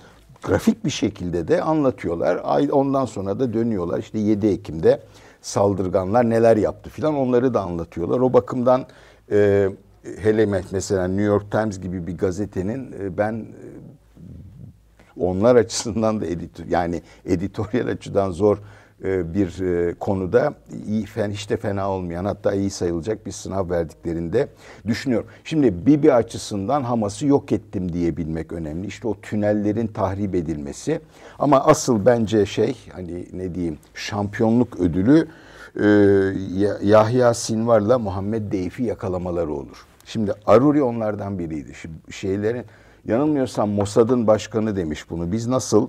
grafik 0.44 0.86
bir 0.86 0.90
şekilde 0.90 1.48
de 1.48 1.62
anlatıyorlar. 1.62 2.36
Ondan 2.72 3.06
sonra 3.06 3.40
da 3.40 3.54
dönüyorlar. 3.54 4.00
İşte 4.00 4.20
7 4.20 4.48
Ekim'de 4.48 5.02
saldırganlar 5.42 6.30
neler 6.30 6.58
yaptı 6.58 6.90
filan 6.90 7.16
onları 7.16 7.54
da 7.54 7.62
anlatıyorlar. 7.62 8.20
O 8.20 8.34
bakımdan 8.34 8.86
e, 9.32 9.70
hele 10.18 10.46
mesela 10.72 11.08
New 11.08 11.24
York 11.24 11.52
Times 11.52 11.80
gibi 11.80 12.08
bir 12.08 12.18
gazetenin 12.18 12.92
e, 13.00 13.18
ben 13.18 13.34
e, 13.34 13.68
onlar 15.20 15.56
açısından 15.56 16.22
da 16.22 16.26
editör 16.26 16.66
yani 16.66 17.02
editoryal 17.26 17.88
açıdan 17.88 18.32
zor 18.32 18.58
bir 19.04 19.62
e, 19.62 19.94
konuda 19.94 20.54
iyi 20.88 21.06
hiç 21.06 21.50
de 21.50 21.58
fena 21.58 21.92
olmayan 21.92 22.26
hatta 22.26 22.54
iyi 22.54 22.70
sayılacak 22.70 23.26
bir 23.26 23.32
sınav 23.32 23.70
verdiklerinde 23.70 24.48
düşünüyorum. 24.88 25.28
Şimdi 25.44 25.86
Bibi 25.86 26.14
açısından 26.14 26.84
Hamas'ı 26.84 27.28
yok 27.28 27.52
ettim 27.52 27.94
diyebilmek 27.94 28.52
önemli. 28.52 28.88
İşte 28.88 29.08
o 29.08 29.22
tünellerin 29.22 29.88
tahrip 29.88 30.36
edilmesi. 30.36 31.02
Ama 31.40 31.66
asıl 31.66 32.06
bence 32.06 32.46
şey 32.46 32.78
hani 32.94 33.28
ne 33.34 33.56
diyeyim 33.56 33.78
şampiyonluk 33.94 34.80
ödülü 34.80 35.28
e, 35.76 35.88
Yahya 36.84 37.34
Sinvar'la 37.34 38.00
Muhammed 38.00 38.52
Deyfi 38.52 38.84
yakalamaları 38.84 39.54
olur. 39.54 39.86
Şimdi 40.06 40.34
Aruri 40.46 40.84
onlardan 40.84 41.40
biriydi. 41.40 41.74
Şimdi 41.82 41.96
şeylerin 42.12 42.66
yanılmıyorsam 43.06 43.70
Mossad'ın 43.70 44.28
başkanı 44.28 44.76
demiş 44.76 45.10
bunu. 45.10 45.32
Biz 45.32 45.48
nasıl 45.48 45.88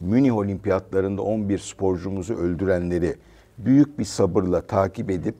Münih 0.00 0.36
Olimpiyatlarında 0.36 1.22
11 1.22 1.58
sporcumuzu 1.58 2.34
öldürenleri 2.34 3.16
büyük 3.58 3.98
bir 3.98 4.04
sabırla 4.04 4.60
takip 4.60 5.10
edip 5.10 5.36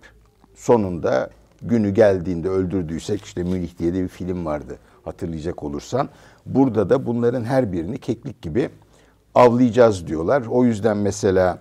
sonunda 0.55 1.31
günü 1.63 1.91
geldiğinde 1.91 2.49
öldürdüysek 2.49 3.25
işte 3.25 3.43
Münih 3.43 3.79
diye 3.79 3.95
de 3.95 4.03
bir 4.03 4.09
film 4.09 4.45
vardı 4.45 4.79
hatırlayacak 5.05 5.63
olursan. 5.63 6.09
Burada 6.47 6.91
da 6.91 7.07
bunların 7.07 7.45
her 7.45 7.73
birini 7.73 7.99
keklik 7.99 8.43
gibi 8.43 8.71
avlayacağız 9.35 10.07
diyorlar. 10.07 10.43
O 10.51 10.65
yüzden 10.65 10.97
mesela 10.97 11.59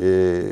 e, 0.00 0.42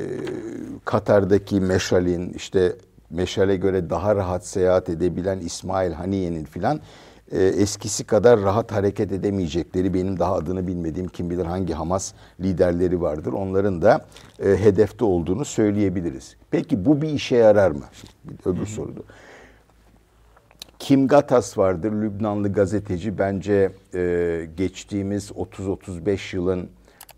Katar'daki 0.85 1.61
Meşal'in 1.61 2.33
işte 2.33 2.77
Meşal'e 3.11 3.57
göre 3.57 3.91
daha 3.91 4.17
rahat 4.17 4.47
seyahat 4.47 4.89
edebilen 4.89 5.39
İsmail 5.39 5.93
Haniye'nin 5.93 6.45
filan 6.45 6.81
e, 7.33 7.45
eskisi 7.45 8.05
kadar 8.05 8.41
rahat 8.43 8.73
hareket 8.73 9.13
edemeyecekleri 9.13 9.95
benim 9.95 10.19
daha 10.19 10.35
adını 10.35 10.67
bilmediğim 10.67 11.09
kim 11.09 11.31
bilir 11.31 11.45
hangi 11.45 11.75
Hamas 11.75 12.13
liderleri 12.41 13.01
vardır. 13.01 13.33
Onların 13.33 13.83
da 13.83 14.07
e, 14.45 14.49
hedefte 14.49 15.05
olduğunu 15.05 15.45
söyleyebiliriz. 15.45 16.37
Peki 16.51 16.85
bu 16.85 17.03
bir 17.03 17.09
işe 17.09 17.37
yarar 17.37 17.71
mı? 17.71 17.85
Şimdi, 17.93 18.35
öbür 18.45 18.67
soruda. 18.67 19.01
Kim 20.79 21.09
Gatas 21.09 21.59
vardır, 21.59 21.93
Lübnanlı 21.93 22.53
gazeteci. 22.53 23.19
Bence 23.19 23.73
e, 23.95 24.49
geçtiğimiz 24.57 25.31
30-35 25.31 26.37
yılın 26.37 26.69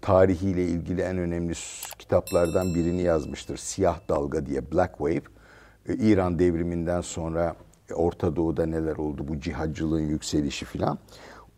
tarihiyle 0.00 0.64
ilgili 0.64 1.00
en 1.00 1.19
önemli 1.19 1.52
kitaplardan 1.99 2.75
birini 2.75 3.02
yazmıştır. 3.02 3.57
Siyah 3.57 3.99
Dalga 4.09 4.47
diye 4.47 4.73
Black 4.73 4.90
Wave. 4.90 5.23
E, 5.88 5.95
İran 5.95 6.38
devriminden 6.38 7.00
sonra 7.00 7.57
Orta 7.94 8.37
Doğu'da 8.37 8.66
neler 8.66 8.97
oldu 8.97 9.28
bu 9.28 9.40
cihacılığın 9.40 10.09
yükselişi 10.09 10.64
filan. 10.64 10.99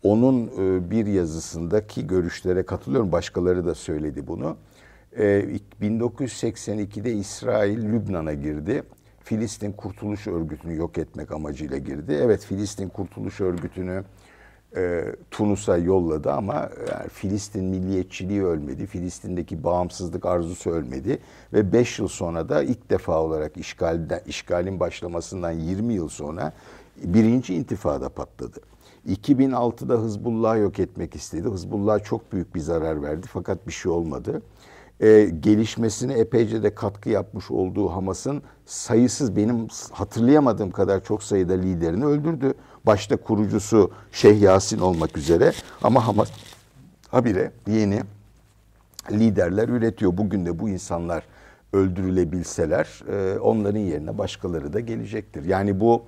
onun 0.03 0.47
e, 0.47 0.91
bir 0.91 1.05
yazısındaki 1.05 2.07
görüşlere 2.07 2.63
katılıyorum. 2.63 3.11
Başkaları 3.11 3.65
da 3.65 3.75
söyledi 3.75 4.27
bunu. 4.27 4.57
E, 5.17 5.45
1982'de 5.81 7.13
İsrail 7.13 7.83
Lübnan'a 7.83 8.33
girdi. 8.33 8.83
Filistin 9.19 9.71
Kurtuluş 9.71 10.27
Örgütü'nü 10.27 10.75
yok 10.75 10.97
etmek 10.97 11.31
amacıyla 11.31 11.77
girdi. 11.77 12.19
Evet 12.21 12.45
Filistin 12.45 12.89
Kurtuluş 12.89 13.41
Örgütü'nü 13.41 14.03
e, 14.75 15.15
Tunus'a 15.31 15.77
yolladı 15.77 16.31
ama 16.31 16.53
yani 16.91 17.09
Filistin 17.09 17.65
milliyetçiliği 17.65 18.43
ölmedi. 18.43 18.85
Filistin'deki 18.87 19.63
bağımsızlık 19.63 20.25
arzusu 20.25 20.71
ölmedi 20.71 21.19
ve 21.53 21.73
5 21.73 21.99
yıl 21.99 22.07
sonra 22.07 22.49
da 22.49 22.63
ilk 22.63 22.89
defa 22.89 23.21
olarak 23.21 23.57
işgalden, 23.57 24.21
işgalin 24.25 24.79
başlamasından 24.79 25.51
20 25.51 25.93
yıl 25.93 26.09
sonra 26.09 26.53
birinci 27.03 27.55
intifada 27.55 28.09
patladı. 28.09 28.59
2006'da 29.07 29.93
Hızbullah 29.93 30.57
yok 30.57 30.79
etmek 30.79 31.15
istedi. 31.15 31.47
Hızbullah 31.47 32.03
çok 32.03 32.31
büyük 32.31 32.55
bir 32.55 32.59
zarar 32.59 33.01
verdi 33.01 33.27
fakat 33.29 33.67
bir 33.67 33.71
şey 33.71 33.91
olmadı. 33.91 34.41
Ee, 35.03 35.29
gelişmesine 35.39 36.13
epeyce 36.13 36.63
de 36.63 36.75
katkı 36.75 37.09
yapmış 37.09 37.51
olduğu 37.51 37.89
Hamas'ın 37.89 38.41
sayısız 38.65 39.35
benim 39.35 39.67
hatırlayamadığım 39.91 40.71
kadar 40.71 41.03
çok 41.03 41.23
sayıda 41.23 41.53
liderini 41.53 42.05
öldürdü. 42.05 42.53
Başta 42.85 43.17
kurucusu 43.17 43.91
Şeyh 44.11 44.41
Yasin 44.41 44.79
olmak 44.79 45.17
üzere 45.17 45.51
ama 45.83 46.07
Hamas 46.07 46.31
habire 47.09 47.51
yeni 47.67 48.01
liderler 49.11 49.69
üretiyor. 49.69 50.17
Bugün 50.17 50.45
de 50.45 50.59
bu 50.59 50.69
insanlar 50.69 51.23
öldürülebilseler 51.73 53.03
e, 53.11 53.39
onların 53.39 53.79
yerine 53.79 54.17
başkaları 54.17 54.73
da 54.73 54.79
gelecektir. 54.79 55.45
Yani 55.45 55.79
bu 55.79 56.03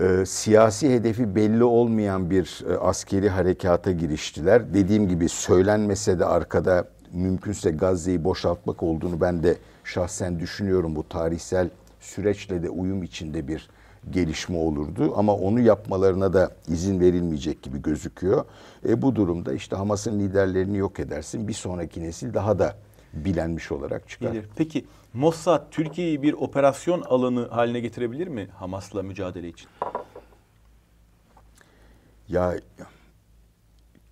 e, 0.00 0.26
siyasi 0.26 0.94
hedefi 0.94 1.34
belli 1.34 1.64
olmayan 1.64 2.30
bir 2.30 2.64
e, 2.70 2.76
askeri 2.76 3.28
harekata 3.28 3.92
giriştiler. 3.92 4.74
Dediğim 4.74 5.08
gibi 5.08 5.28
söylenmese 5.28 6.18
de 6.18 6.24
arkada 6.24 6.88
mümkünse 7.12 7.70
Gazze'yi 7.70 8.24
boşaltmak 8.24 8.82
olduğunu 8.82 9.20
ben 9.20 9.42
de 9.42 9.56
şahsen 9.84 10.40
düşünüyorum. 10.40 10.96
Bu 10.96 11.08
tarihsel 11.08 11.70
süreçle 12.00 12.62
de 12.62 12.70
uyum 12.70 13.02
içinde 13.02 13.48
bir 13.48 13.68
gelişme 14.10 14.56
olurdu 14.56 15.12
ama 15.16 15.34
onu 15.34 15.60
yapmalarına 15.60 16.32
da 16.32 16.56
izin 16.68 17.00
verilmeyecek 17.00 17.62
gibi 17.62 17.82
gözüküyor. 17.82 18.44
E, 18.88 19.02
bu 19.02 19.16
durumda 19.16 19.52
işte 19.52 19.76
Hamas'ın 19.76 20.20
liderlerini 20.20 20.78
yok 20.78 21.00
edersin. 21.00 21.48
Bir 21.48 21.52
sonraki 21.52 22.02
nesil 22.02 22.34
daha 22.34 22.58
da 22.58 22.76
bilenmiş 23.12 23.72
olarak 23.72 24.08
çıkar. 24.08 24.32
Gelir. 24.32 24.48
Peki 24.56 24.86
Mossad 25.12 25.70
Türkiye'yi 25.70 26.22
bir 26.22 26.32
operasyon 26.32 27.02
alanı 27.02 27.48
haline 27.48 27.80
getirebilir 27.80 28.28
mi 28.28 28.48
Hamas'la 28.54 29.02
mücadele 29.02 29.48
için? 29.48 29.68
Ya 32.28 32.54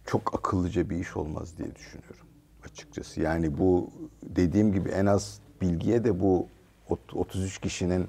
çok 0.07 0.35
akıllıca 0.35 0.91
bir 0.91 0.97
iş 0.97 1.17
olmaz 1.17 1.59
diye 1.59 1.75
düşünüyorum 1.75 2.30
açıkçası. 2.65 3.21
Yani 3.21 3.59
bu 3.59 3.91
dediğim 4.23 4.73
gibi 4.73 4.89
en 4.89 5.07
az 5.07 5.41
bilgiye 5.61 6.05
de 6.05 6.21
bu 6.21 6.47
33 7.15 7.61
kişinin 7.61 8.07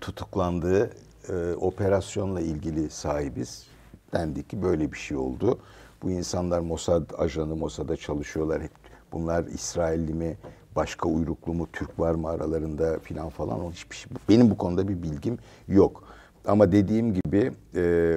tutuklandığı 0.00 0.90
e, 1.28 1.54
operasyonla 1.54 2.40
ilgili 2.40 2.90
sahibiz. 2.90 3.66
Dendi 4.12 4.48
ki 4.48 4.62
böyle 4.62 4.92
bir 4.92 4.98
şey 4.98 5.16
oldu. 5.16 5.58
Bu 6.02 6.10
insanlar 6.10 6.60
Mossad 6.60 7.10
ajanı, 7.18 7.56
Mossad'a 7.56 7.96
çalışıyorlar. 7.96 8.62
Bunlar 9.12 9.44
İsrailli 9.44 10.14
mi, 10.14 10.36
başka 10.76 11.08
uyruklu 11.08 11.54
mu, 11.54 11.68
Türk 11.72 12.00
var 12.00 12.14
mı 12.14 12.28
aralarında 12.28 12.98
filan 12.98 13.28
falan. 13.28 13.70
Hiçbir 13.70 13.96
şey, 13.96 14.12
benim 14.28 14.50
bu 14.50 14.56
konuda 14.56 14.88
bir 14.88 15.02
bilgim 15.02 15.38
yok. 15.68 16.04
Ama 16.46 16.72
dediğim 16.72 17.14
gibi 17.14 17.52
e, 17.74 18.16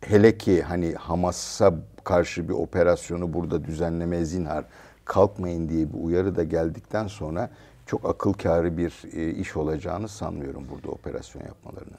hele 0.00 0.38
ki 0.38 0.62
hani 0.62 0.94
Hamas'a 0.94 1.74
karşı 2.04 2.48
bir 2.48 2.54
operasyonu 2.54 3.32
burada 3.32 3.64
düzenlemeye 3.64 4.24
zinhar 4.24 4.64
kalkmayın 5.04 5.68
diye 5.68 5.92
bir 5.92 5.98
uyarı 5.98 6.36
da 6.36 6.44
geldikten 6.44 7.06
sonra 7.06 7.50
çok 7.86 8.04
akıl 8.04 8.32
kârı 8.32 8.76
bir 8.76 8.92
e, 9.12 9.30
iş 9.30 9.56
olacağını 9.56 10.08
sanmıyorum 10.08 10.66
burada 10.70 10.88
operasyon 10.88 11.42
yapmalarının. 11.42 11.98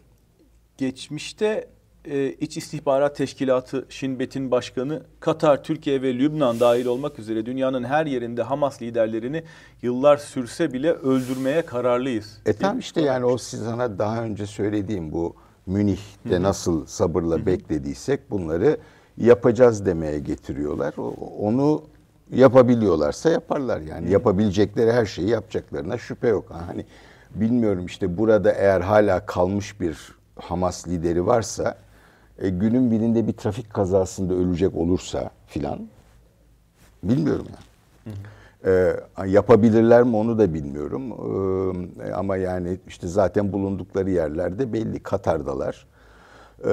Geçmişte 0.78 1.68
e, 2.06 2.30
İç 2.30 2.58
İstihbarat 2.58 3.16
Teşkilatı 3.16 3.86
Şinbet'in 3.90 4.52
başkanı 4.52 5.04
Katar, 5.20 5.64
Türkiye 5.64 6.02
ve 6.02 6.14
Lübnan 6.14 6.60
dahil 6.60 6.86
olmak 6.86 7.20
üzere 7.20 7.46
dünyanın 7.46 7.84
her 7.84 8.06
yerinde 8.06 8.44
Hamas 8.44 8.82
liderlerini 8.82 9.44
yıllar 9.82 10.18
sürse 10.18 10.74
bile 10.74 10.92
öldürmeye 10.92 11.62
kararlıyız. 11.62 12.42
E 12.46 12.54
tam 12.54 12.80
işte 12.80 13.02
yani 13.02 13.26
o 13.26 13.38
sana 13.38 14.00
daha 14.00 14.24
önce 14.24 14.46
söylediğim 14.46 15.12
bu 15.12 15.36
Münih'te 15.70 16.30
Hı-hı. 16.30 16.44
nasıl 16.44 16.86
sabırla 16.86 17.36
Hı-hı. 17.36 17.46
beklediysek 17.46 18.32
bunları 18.32 18.78
yapacağız 19.18 19.86
demeye 19.86 20.20
getiriyorlar. 20.20 20.94
O, 20.98 21.14
onu 21.40 21.82
yapabiliyorlarsa 22.32 23.30
yaparlar 23.30 23.82
yani. 23.82 24.08
Hı. 24.08 24.12
Yapabilecekleri 24.12 24.92
her 24.92 25.06
şeyi 25.06 25.30
yapacaklarına 25.30 25.98
şüphe 25.98 26.28
yok. 26.28 26.46
Hani 26.68 26.86
bilmiyorum 27.36 27.86
işte 27.86 28.18
burada 28.18 28.52
eğer 28.52 28.82
hala 28.82 29.26
kalmış 29.26 29.82
bir 29.82 29.98
Hamas 30.36 30.88
lideri 30.88 31.26
varsa 31.26 31.78
e, 32.40 32.50
günün 32.50 32.92
birinde 32.92 33.28
bir 33.28 33.34
trafik 33.34 33.74
kazasında 33.74 34.34
ölecek 34.34 34.76
olursa 34.76 35.32
filan 35.48 35.80
bilmiyorum 37.04 37.48
yani. 37.50 38.16
E, 38.66 38.96
yapabilirler 39.28 40.04
mi 40.04 40.16
onu 40.16 40.38
da 40.38 40.54
bilmiyorum. 40.54 41.12
E, 42.06 42.12
ama 42.12 42.38
yani 42.38 42.80
işte 42.88 43.08
zaten 43.08 43.54
bulundukları 43.54 44.10
yerlerde 44.10 44.74
belli. 44.74 45.00
Katar'dalar, 45.00 45.88
e, 46.64 46.70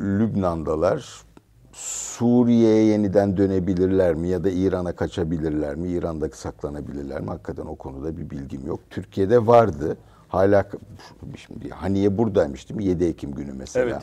Lübnan'dalar, 0.00 1.24
Suriye'ye 1.72 2.84
yeniden 2.84 3.36
dönebilirler 3.36 4.14
mi 4.14 4.28
ya 4.28 4.44
da 4.44 4.50
İran'a 4.50 4.92
kaçabilirler 4.92 5.74
mi? 5.74 5.88
İran'da 5.88 6.28
saklanabilirler 6.28 7.20
mi? 7.20 7.28
Hakikaten 7.28 7.66
o 7.66 7.76
konuda 7.76 8.16
bir 8.16 8.30
bilgim 8.30 8.66
yok. 8.66 8.80
Türkiye'de 8.90 9.46
vardı. 9.46 9.96
Hala 10.28 10.64
şimdi 11.36 11.68
Haniye 11.68 12.18
buradaymış 12.18 12.68
değil 12.68 12.78
mi? 12.78 12.84
7 12.84 13.04
Ekim 13.04 13.32
günü 13.32 13.52
mesela. 13.52 13.84
Evet. 13.84 14.02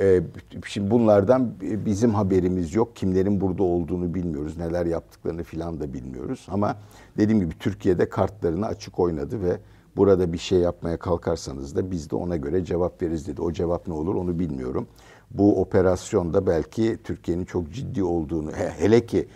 Ee, 0.00 0.20
şimdi 0.66 0.90
bunlardan 0.90 1.54
bizim 1.60 2.14
haberimiz 2.14 2.74
yok. 2.74 2.96
Kimlerin 2.96 3.40
burada 3.40 3.62
olduğunu 3.62 4.14
bilmiyoruz. 4.14 4.56
Neler 4.58 4.86
yaptıklarını 4.86 5.42
filan 5.42 5.80
da 5.80 5.92
bilmiyoruz. 5.92 6.46
Ama 6.50 6.76
dediğim 7.18 7.40
gibi 7.40 7.58
Türkiye'de 7.58 8.08
kartlarını 8.08 8.66
açık 8.66 8.98
oynadı 8.98 9.42
ve 9.42 9.56
burada 9.96 10.32
bir 10.32 10.38
şey 10.38 10.58
yapmaya 10.58 10.96
kalkarsanız 10.96 11.76
da 11.76 11.90
biz 11.90 12.10
de 12.10 12.16
ona 12.16 12.36
göre 12.36 12.64
cevap 12.64 13.02
veririz 13.02 13.26
dedi. 13.26 13.42
O 13.42 13.52
cevap 13.52 13.88
ne 13.88 13.94
olur 13.94 14.14
onu 14.14 14.38
bilmiyorum 14.38 14.86
bu 15.34 15.60
operasyonda 15.60 16.46
belki 16.46 16.98
Türkiye'nin 17.04 17.44
çok 17.44 17.72
ciddi 17.72 18.04
olduğunu 18.04 18.50
hele 18.52 19.06
ki 19.06 19.28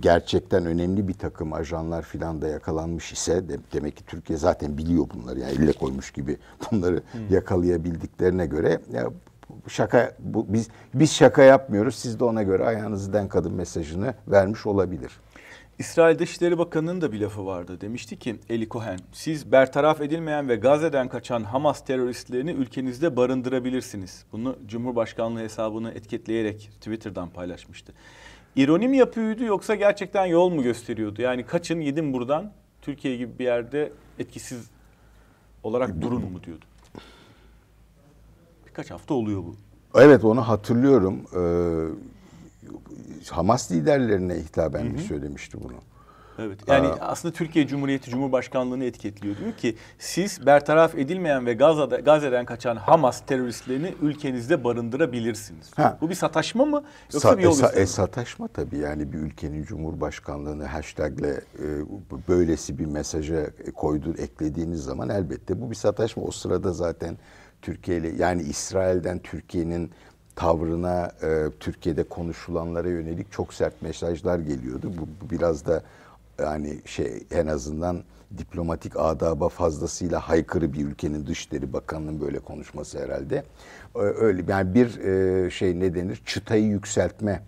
gerçekten 0.00 0.66
önemli 0.66 1.08
bir 1.08 1.14
takım 1.14 1.52
ajanlar 1.52 2.02
filan 2.02 2.42
da 2.42 2.48
yakalanmış 2.48 3.12
ise 3.12 3.48
de, 3.48 3.58
demek 3.72 3.96
ki 3.96 4.04
Türkiye 4.06 4.38
zaten 4.38 4.78
biliyor 4.78 5.06
bunları 5.14 5.38
yani 5.38 5.52
elle 5.52 5.72
koymuş 5.72 6.10
gibi 6.10 6.36
bunları 6.72 7.02
hmm. 7.12 7.20
yakalayabildiklerine 7.30 8.46
göre 8.46 8.80
ya 8.92 9.10
şaka 9.68 10.16
bu 10.18 10.46
biz 10.48 10.68
biz 10.94 11.14
şaka 11.14 11.42
yapmıyoruz. 11.42 11.94
Siz 11.94 12.20
de 12.20 12.24
ona 12.24 12.42
göre 12.42 12.64
ayağınızı 12.64 13.12
denk 13.12 13.36
adın 13.36 13.52
mesajını 13.52 14.14
vermiş 14.28 14.66
olabilir. 14.66 15.12
İsrail 15.78 16.18
Dışişleri 16.18 16.58
Bakanı'nın 16.58 17.00
da 17.00 17.12
bir 17.12 17.20
lafı 17.20 17.46
vardı. 17.46 17.80
Demişti 17.80 18.18
ki 18.18 18.36
Eli 18.48 18.68
Cohen, 18.68 18.98
siz 19.12 19.52
bertaraf 19.52 20.00
edilmeyen 20.00 20.48
ve 20.48 20.56
Gazze'den 20.56 21.08
kaçan 21.08 21.44
Hamas 21.44 21.84
teröristlerini 21.84 22.50
ülkenizde 22.50 23.16
barındırabilirsiniz. 23.16 24.24
Bunu 24.32 24.56
Cumhurbaşkanlığı 24.66 25.40
hesabını 25.40 25.90
etiketleyerek 25.90 26.70
Twitter'dan 26.80 27.28
paylaşmıştı. 27.28 27.92
İroni 28.56 28.88
mi 28.88 28.96
yapıyordu 28.96 29.44
yoksa 29.44 29.74
gerçekten 29.74 30.26
yol 30.26 30.50
mu 30.50 30.62
gösteriyordu? 30.62 31.22
Yani 31.22 31.46
kaçın 31.46 31.80
gidin 31.80 32.12
buradan 32.12 32.52
Türkiye 32.82 33.16
gibi 33.16 33.38
bir 33.38 33.44
yerde 33.44 33.92
etkisiz 34.18 34.70
olarak 35.62 36.00
durun 36.00 36.32
mu 36.32 36.42
diyordu. 36.42 36.64
Birkaç 38.76 38.90
hafta 38.90 39.14
oluyor 39.14 39.42
bu. 39.42 39.56
Evet 40.00 40.24
onu 40.24 40.48
hatırlıyorum. 40.48 41.20
Ee, 41.36 43.30
Hamas 43.30 43.72
liderlerine 43.72 44.34
hitaben 44.34 44.84
hı 44.84 44.94
hı. 44.94 44.98
söylemişti 44.98 45.58
bunu. 45.64 45.76
Evet. 46.38 46.58
Yani 46.66 46.86
Aa, 46.86 46.96
aslında 47.00 47.34
Türkiye 47.34 47.66
Cumhuriyeti 47.66 48.10
Cumhurbaşkanlığı'nı 48.10 48.84
etiketliyor. 48.84 49.36
Diyor 49.36 49.52
ki 49.52 49.76
siz 49.98 50.46
bertaraf 50.46 50.94
edilmeyen 50.94 51.46
ve 51.46 51.54
Gazze'de, 51.54 51.96
Gazze'den 51.96 52.44
kaçan 52.44 52.76
Hamas 52.76 53.26
teröristlerini 53.26 53.94
ülkenizde 54.02 54.64
barındırabilirsiniz. 54.64 55.70
Ha. 55.76 55.98
Bu 56.00 56.10
bir 56.10 56.14
sataşma 56.14 56.64
mı 56.64 56.82
yoksa 57.12 57.28
Sa- 57.28 57.38
bir 57.38 57.42
yol 57.42 57.50
gösterimi? 57.50 57.82
E, 57.82 57.86
sataşma 57.86 58.48
tabii. 58.48 58.78
Yani 58.78 59.12
bir 59.12 59.18
ülkenin 59.18 59.62
Cumhurbaşkanlığını 59.64 60.64
hashtagle 60.64 61.30
e, 61.30 61.66
böylesi 62.28 62.78
bir 62.78 62.86
mesaja 62.86 63.46
koydu, 63.74 64.14
eklediğiniz 64.18 64.84
zaman 64.84 65.08
elbette 65.08 65.60
bu 65.60 65.70
bir 65.70 65.76
sataşma. 65.76 66.22
O 66.22 66.30
sırada 66.30 66.72
zaten 66.72 67.18
Türkiye 67.66 67.98
ile 67.98 68.12
yani 68.18 68.42
İsrail'den 68.42 69.18
Türkiye'nin 69.18 69.90
tavrına, 70.36 71.12
e, 71.22 71.44
Türkiye'de 71.60 72.04
konuşulanlara 72.04 72.88
yönelik 72.88 73.32
çok 73.32 73.54
sert 73.54 73.82
mesajlar 73.82 74.38
geliyordu. 74.38 74.92
Bu, 74.98 75.08
bu 75.20 75.30
biraz 75.30 75.66
da 75.66 75.82
yani 76.38 76.78
şey 76.84 77.26
en 77.30 77.46
azından 77.46 78.02
diplomatik 78.38 78.92
adaba 78.96 79.48
fazlasıyla 79.48 80.20
haykırı 80.20 80.72
bir 80.72 80.84
ülkenin 80.84 81.26
dışişleri 81.26 81.72
bakanının 81.72 82.20
böyle 82.20 82.38
konuşması 82.38 82.98
herhalde. 82.98 83.44
Öyle 83.94 84.44
yani 84.48 84.74
bir 84.74 84.98
e, 84.98 85.50
şey 85.50 85.80
ne 85.80 85.94
denir 85.94 86.22
çıtayı 86.26 86.64
yükseltme 86.64 87.42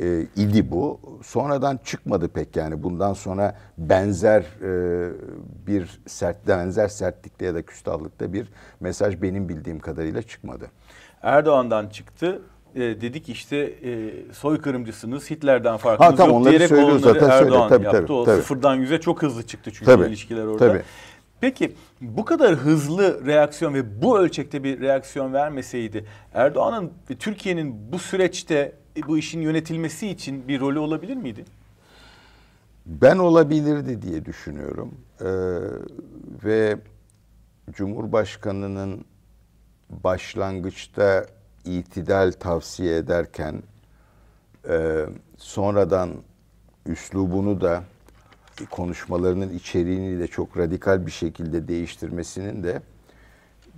e, 0.00 0.26
idi 0.36 0.70
bu. 0.70 1.00
Sonradan 1.24 1.80
çıkmadı 1.84 2.28
pek 2.28 2.56
yani 2.56 2.82
bundan 2.82 3.12
sonra 3.12 3.56
benzer 3.78 4.40
e, 4.40 5.12
bir 5.66 6.00
sert 6.06 6.48
benzer 6.48 6.88
sertlikte 6.88 7.46
ya 7.46 7.54
da 7.54 7.62
küstahlıkta 7.62 8.32
bir 8.32 8.46
mesaj 8.80 9.22
benim 9.22 9.48
bildiğim 9.48 9.78
kadarıyla 9.78 10.22
çıkmadı. 10.22 10.66
Erdoğan'dan 11.22 11.88
çıktı 11.88 12.42
e, 12.74 12.80
dedik 12.80 13.28
işte 13.28 13.56
e, 13.56 14.12
soykırımcısınız 14.32 15.30
Hitler'den 15.30 15.76
farkınız 15.76 16.12
ha, 16.12 16.16
tamam, 16.16 16.42
yok 16.42 16.50
diyerek 16.50 16.72
onları 16.72 16.98
zaten 16.98 17.30
Erdoğan 17.30 17.68
söyle, 17.68 17.68
tabii, 17.68 17.84
yaptı. 17.84 18.02
Tabii, 18.02 18.12
o 18.12 18.24
tabii. 18.24 18.36
sıfırdan 18.36 18.74
yüze 18.74 19.00
çok 19.00 19.22
hızlı 19.22 19.46
çıktı 19.46 19.70
çünkü 19.70 19.84
tabii, 19.84 20.06
ilişkiler 20.06 20.44
orada. 20.44 20.68
Tabii. 20.68 20.82
Peki 21.40 21.72
bu 22.00 22.24
kadar 22.24 22.54
hızlı 22.54 23.26
reaksiyon 23.26 23.74
ve 23.74 24.02
bu 24.02 24.18
ölçekte 24.18 24.64
bir 24.64 24.80
reaksiyon 24.80 25.32
vermeseydi 25.32 26.04
Erdoğan'ın 26.34 26.92
ve 27.10 27.14
Türkiye'nin 27.14 27.92
bu 27.92 27.98
süreçte 27.98 28.72
bu 29.08 29.18
işin 29.18 29.40
yönetilmesi 29.40 30.08
için 30.08 30.48
bir 30.48 30.60
rolü 30.60 30.78
olabilir 30.78 31.16
miydi? 31.16 31.44
Ben 32.86 33.18
olabilirdi 33.18 34.02
diye 34.02 34.24
düşünüyorum. 34.24 34.94
Ee, 35.20 35.26
ve 36.44 36.78
Cumhurbaşkanı'nın 37.72 39.04
başlangıçta 39.90 41.26
itidal 41.64 42.32
tavsiye 42.32 42.96
ederken 42.96 43.62
e, 44.68 45.06
sonradan 45.36 46.10
üslubunu 46.86 47.60
da 47.60 47.84
konuşmalarının 48.70 49.54
içeriğini 49.54 50.18
de 50.18 50.26
çok 50.26 50.56
radikal 50.56 51.06
bir 51.06 51.10
şekilde 51.10 51.68
değiştirmesinin 51.68 52.62
de 52.62 52.82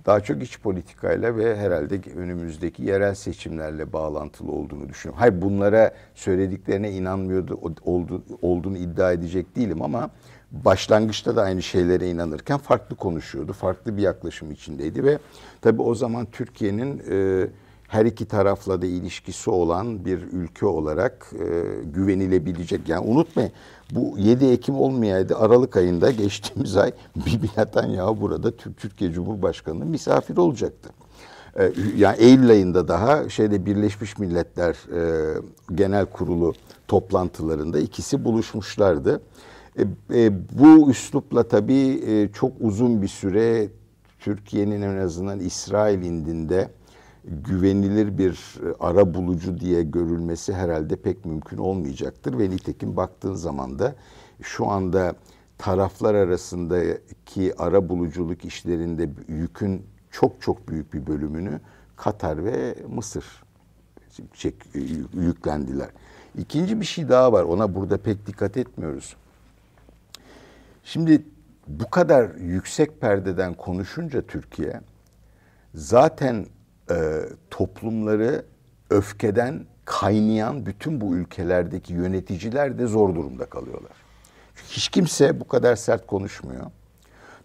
daha 0.05 0.19
çok 0.19 0.43
iç 0.43 0.59
politikayla 0.59 1.37
ve 1.37 1.57
herhalde 1.57 1.99
önümüzdeki 2.15 2.83
yerel 2.83 3.15
seçimlerle 3.15 3.93
bağlantılı 3.93 4.51
olduğunu 4.51 4.89
düşünüyorum. 4.89 5.19
Hayır 5.19 5.41
bunlara 5.41 5.91
söylediklerine 6.15 6.91
inanmıyordu 6.91 7.59
oldu, 7.85 8.23
olduğunu 8.41 8.77
iddia 8.77 9.11
edecek 9.11 9.55
değilim 9.55 9.81
ama 9.81 10.09
başlangıçta 10.51 11.35
da 11.35 11.41
aynı 11.41 11.61
şeylere 11.61 12.09
inanırken 12.09 12.57
farklı 12.57 12.95
konuşuyordu. 12.95 13.53
Farklı 13.53 13.97
bir 13.97 14.01
yaklaşım 14.01 14.51
içindeydi 14.51 15.03
ve 15.03 15.19
tabii 15.61 15.81
o 15.81 15.95
zaman 15.95 16.25
Türkiye'nin 16.31 17.01
e, 17.09 17.47
her 17.93 18.05
iki 18.05 18.25
tarafla 18.25 18.81
da 18.81 18.85
ilişkisi 18.85 19.49
olan 19.49 20.05
bir 20.05 20.21
ülke 20.21 20.65
olarak 20.65 21.31
e, 21.33 21.45
güvenilebilecek. 21.83 22.89
Yani 22.89 23.07
unutmayın 23.07 23.51
bu 23.91 24.15
7 24.17 24.45
Ekim 24.45 24.75
olmayaydı 24.75 25.37
Aralık 25.37 25.77
ayında 25.77 26.11
geçtiğimiz 26.11 26.77
ay 26.77 26.91
Bibi 27.15 27.47
Netanyahu 27.57 28.21
burada 28.21 28.51
Türkiye 28.51 29.11
Cumhurbaşkanı 29.11 29.85
misafir 29.85 30.37
olacaktı. 30.37 30.89
E, 31.59 31.71
yani 31.97 32.17
Eylül 32.17 32.49
ayında 32.49 32.87
daha 32.87 33.29
şeyde 33.29 33.65
Birleşmiş 33.65 34.17
Milletler 34.17 34.75
e, 34.95 35.33
Genel 35.75 36.05
Kurulu 36.05 36.53
toplantılarında 36.87 37.79
ikisi 37.79 38.25
buluşmuşlardı. 38.25 39.21
E, 39.77 39.83
e, 40.13 40.31
bu 40.59 40.89
üslupla 40.89 41.43
tabii 41.43 42.03
e, 42.07 42.29
çok 42.33 42.51
uzun 42.59 43.01
bir 43.01 43.07
süre 43.07 43.67
Türkiye'nin 44.19 44.81
en 44.81 44.97
azından 44.97 45.39
İsrail 45.39 46.01
indinde 46.01 46.69
güvenilir 47.23 48.17
bir 48.17 48.31
e, 48.31 48.75
ara 48.79 49.13
bulucu 49.13 49.59
diye 49.59 49.83
görülmesi 49.83 50.53
herhalde 50.53 50.95
pek 50.95 51.25
mümkün 51.25 51.57
olmayacaktır. 51.57 52.39
Ve 52.39 52.49
nitekim 52.49 52.95
baktığın 52.95 53.35
zaman 53.35 53.79
da 53.79 53.95
şu 54.41 54.67
anda 54.67 55.15
taraflar 55.57 56.15
arasındaki 56.15 57.53
ara 57.57 57.89
buluculuk 57.89 58.45
işlerinde 58.45 59.09
yükün 59.27 59.85
çok 60.11 60.41
çok 60.41 60.67
büyük 60.67 60.93
bir 60.93 61.07
bölümünü 61.07 61.59
Katar 61.95 62.45
ve 62.45 62.75
Mısır 62.89 63.43
çek, 64.33 64.55
e, 64.75 64.79
yüklendiler. 65.13 65.89
İkinci 66.37 66.79
bir 66.79 66.85
şey 66.85 67.09
daha 67.09 67.31
var. 67.33 67.43
Ona 67.43 67.75
burada 67.75 67.97
pek 67.97 68.27
dikkat 68.27 68.57
etmiyoruz. 68.57 69.15
Şimdi 70.83 71.23
bu 71.67 71.89
kadar 71.89 72.35
yüksek 72.35 73.01
perdeden 73.01 73.53
konuşunca 73.53 74.21
Türkiye 74.21 74.81
zaten 75.75 76.45
e, 76.91 77.19
toplumları 77.49 78.45
öfkeden 78.89 79.65
kaynayan 79.85 80.65
bütün 80.65 81.01
bu 81.01 81.15
ülkelerdeki 81.15 81.93
yöneticiler 81.93 82.79
de 82.79 82.87
zor 82.87 83.15
durumda 83.15 83.45
kalıyorlar. 83.45 83.91
Çünkü 84.55 84.69
hiç 84.69 84.89
kimse 84.89 85.39
bu 85.39 85.47
kadar 85.47 85.75
sert 85.75 86.07
konuşmuyor. 86.07 86.65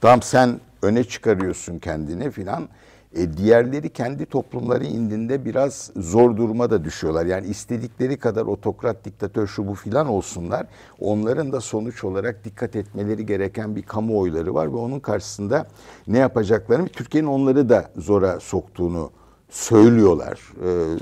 Tamam 0.01 0.22
sen 0.22 0.61
öne 0.83 1.05
çıkarıyorsun 1.05 1.79
kendini 1.79 2.31
filan. 2.31 2.68
E, 3.14 3.37
diğerleri 3.37 3.88
kendi 3.88 4.27
toplumları 4.27 4.85
indinde 4.85 5.44
biraz 5.44 5.90
zor 5.96 6.37
duruma 6.37 6.70
da 6.70 6.85
düşüyorlar. 6.85 7.27
Yani 7.27 7.46
istedikleri 7.46 8.18
kadar 8.18 8.42
otokrat, 8.42 9.05
diktatör 9.05 9.46
şu 9.46 9.66
bu 9.66 9.74
filan 9.74 10.07
olsunlar. 10.07 10.66
Onların 11.01 11.53
da 11.53 11.61
sonuç 11.61 12.05
olarak 12.05 12.44
dikkat 12.44 12.77
etmeleri 12.77 13.27
gereken 13.27 13.77
bir 13.77 13.83
kamuoyları 13.83 14.55
var 14.55 14.72
ve 14.72 14.77
onun 14.77 15.01
karşısında 15.01 15.66
ne 16.07 16.18
yapacaklarını 16.18 16.88
Türkiye'nin 16.88 17.29
onları 17.29 17.68
da 17.68 17.90
zora 17.96 18.40
soktuğunu 18.40 19.11
söylüyorlar 19.51 20.41
e, 20.65 20.99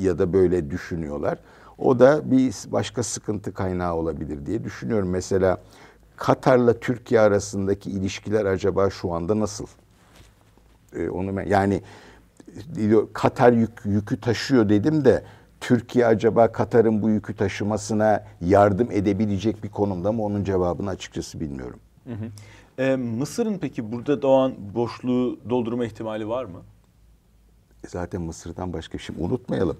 ya 0.00 0.18
da 0.18 0.32
böyle 0.32 0.70
düşünüyorlar. 0.70 1.38
O 1.78 1.98
da 1.98 2.30
bir 2.30 2.54
başka 2.72 3.02
sıkıntı 3.02 3.54
kaynağı 3.54 3.94
olabilir 3.94 4.46
diye 4.46 4.64
düşünüyorum. 4.64 5.08
Mesela 5.08 5.62
Katar'la 6.16 6.80
Türkiye 6.80 7.20
arasındaki 7.20 7.90
ilişkiler 7.90 8.44
acaba 8.44 8.90
şu 8.90 9.12
anda 9.12 9.40
nasıl? 9.40 9.66
E, 10.96 11.08
onu 11.08 11.36
ben, 11.36 11.46
yani 11.46 11.82
Katar 13.12 13.52
yük, 13.52 13.72
yükü 13.84 14.20
taşıyor 14.20 14.68
dedim 14.68 15.04
de 15.04 15.22
Türkiye 15.60 16.06
acaba 16.06 16.52
Katar'ın 16.52 17.02
bu 17.02 17.10
yükü 17.10 17.36
taşımasına 17.36 18.24
yardım 18.40 18.90
edebilecek 18.90 19.64
bir 19.64 19.68
konumda 19.68 20.12
mı? 20.12 20.22
Onun 20.22 20.44
cevabını 20.44 20.90
açıkçası 20.90 21.40
bilmiyorum. 21.40 21.78
Hı 22.06 22.12
hı. 22.12 22.28
Ee, 22.78 22.96
Mısır'ın 22.96 23.58
peki 23.58 23.92
burada 23.92 24.22
doğan 24.22 24.54
boşluğu 24.74 25.38
doldurma 25.50 25.84
ihtimali 25.84 26.28
var 26.28 26.44
mı? 26.44 26.60
Zaten 27.88 28.22
Mısır'dan 28.22 28.72
başka 28.72 28.98
bir 28.98 29.02
şey 29.02 29.16
unutmayalım. 29.18 29.76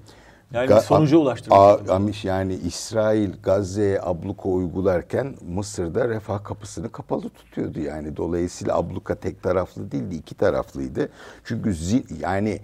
Yani 0.53 0.71
Ga- 0.71 0.81
sonuca 0.81 1.17
ulaştırmak. 1.17 2.25
Yani 2.25 2.55
İsrail 2.55 3.31
Gazze'ye 3.43 4.01
abluka 4.03 4.49
uygularken 4.49 5.35
Mısır'da 5.49 6.09
refah 6.09 6.45
kapısını 6.45 6.93
kapalı 6.93 7.29
tutuyordu 7.29 7.81
yani. 7.81 8.17
Dolayısıyla 8.17 8.77
abluka 8.77 9.15
tek 9.15 9.43
taraflı 9.43 9.93
değildi, 9.93 10.15
iki 10.15 10.35
taraflıydı. 10.35 11.09
Çünkü 11.45 11.75
yani 12.21 12.61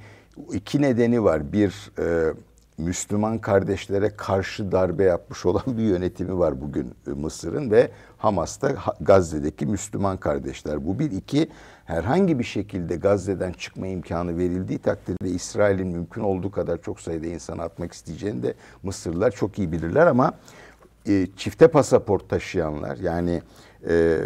iki 0.53 0.83
nedeni 0.83 1.24
var. 1.24 1.53
Bir 1.53 1.90
e, 1.98 2.35
Müslüman 2.79 3.38
kardeşlere 3.38 4.16
karşı 4.16 4.72
darbe 4.72 5.05
yapmış 5.05 5.46
olan 5.46 5.62
bir 5.66 5.83
yönetimi 5.83 6.38
var 6.38 6.61
bugün 6.61 6.94
e, 7.07 7.11
Mısır'ın 7.11 7.70
ve 7.70 7.90
Hamas'ta 8.18 8.74
Gazze'deki 9.01 9.66
Müslüman 9.66 10.16
kardeşler. 10.16 10.87
Bu 10.87 10.98
bir 10.98 11.11
iki 11.11 11.48
herhangi 11.88 12.38
bir 12.38 12.44
şekilde 12.44 12.96
Gazze'den 12.96 13.53
çıkma 13.53 13.87
imkanı 13.87 14.38
verildiği 14.38 14.79
takdirde 14.79 15.29
İsrail'in 15.29 15.87
mümkün 15.87 16.22
olduğu 16.22 16.51
kadar 16.51 16.83
çok 16.83 17.01
sayıda 17.01 17.27
insan 17.27 17.59
atmak 17.59 17.92
isteyeceğini 17.92 18.42
de 18.42 18.55
Mısırlılar 18.83 19.31
çok 19.31 19.59
iyi 19.59 19.72
bilirler 19.72 20.07
ama 20.07 20.33
e, 21.09 21.27
çifte 21.37 21.68
pasaport 21.68 22.29
taşıyanlar 22.29 22.96
yani 22.96 23.42
e, 23.88 24.18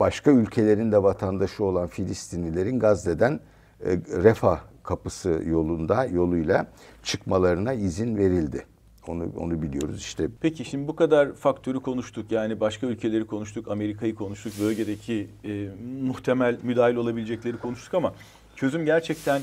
başka 0.00 0.30
ülkelerin 0.30 0.92
de 0.92 1.02
vatandaşı 1.02 1.64
olan 1.64 1.86
Filistinlilerin 1.86 2.78
Gazze'den 2.78 3.40
e, 3.84 3.90
refah 4.22 4.60
kapısı 4.82 5.42
yolunda 5.46 6.04
yoluyla 6.04 6.66
çıkmalarına 7.02 7.72
izin 7.72 8.16
verildi. 8.16 8.64
Onu 9.08 9.32
onu 9.36 9.62
biliyoruz 9.62 10.00
işte. 10.00 10.28
Peki 10.40 10.64
şimdi 10.64 10.88
bu 10.88 10.96
kadar 10.96 11.32
faktörü 11.32 11.80
konuştuk. 11.80 12.32
Yani 12.32 12.60
başka 12.60 12.86
ülkeleri 12.86 13.26
konuştuk, 13.26 13.68
Amerika'yı 13.68 14.14
konuştuk, 14.14 14.52
bölgedeki 14.60 15.28
e, 15.44 15.68
muhtemel 16.02 16.58
müdahil 16.62 16.96
olabilecekleri 16.96 17.56
konuştuk 17.56 17.94
ama 17.94 18.14
çözüm 18.56 18.84
gerçekten 18.84 19.42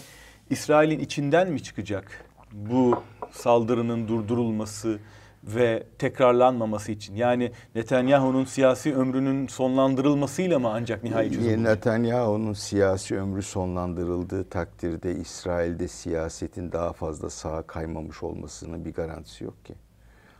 İsrail'in 0.49 0.99
içinden 0.99 1.51
mi 1.51 1.63
çıkacak? 1.63 2.25
Bu 2.51 3.03
saldırının 3.31 4.07
durdurulması, 4.07 4.99
ve 5.43 5.83
tekrarlanmaması 5.99 6.91
için. 6.91 7.15
Yani 7.15 7.51
Netanyahu'nun 7.75 8.45
siyasi 8.45 8.95
ömrünün 8.95 9.47
sonlandırılmasıyla 9.47 10.59
mı 10.59 10.69
ancak 10.73 11.03
nihai 11.03 11.31
çözüm 11.31 11.63
Netanyahu'nun 11.63 12.53
siyasi 12.53 13.17
ömrü 13.17 13.41
sonlandırıldığı 13.41 14.43
takdirde 14.43 15.15
İsrail'de 15.15 15.87
siyasetin 15.87 16.71
daha 16.71 16.93
fazla 16.93 17.29
sağa 17.29 17.61
kaymamış 17.61 18.23
olmasının 18.23 18.85
bir 18.85 18.93
garantisi 18.93 19.43
yok 19.43 19.65
ki. 19.65 19.73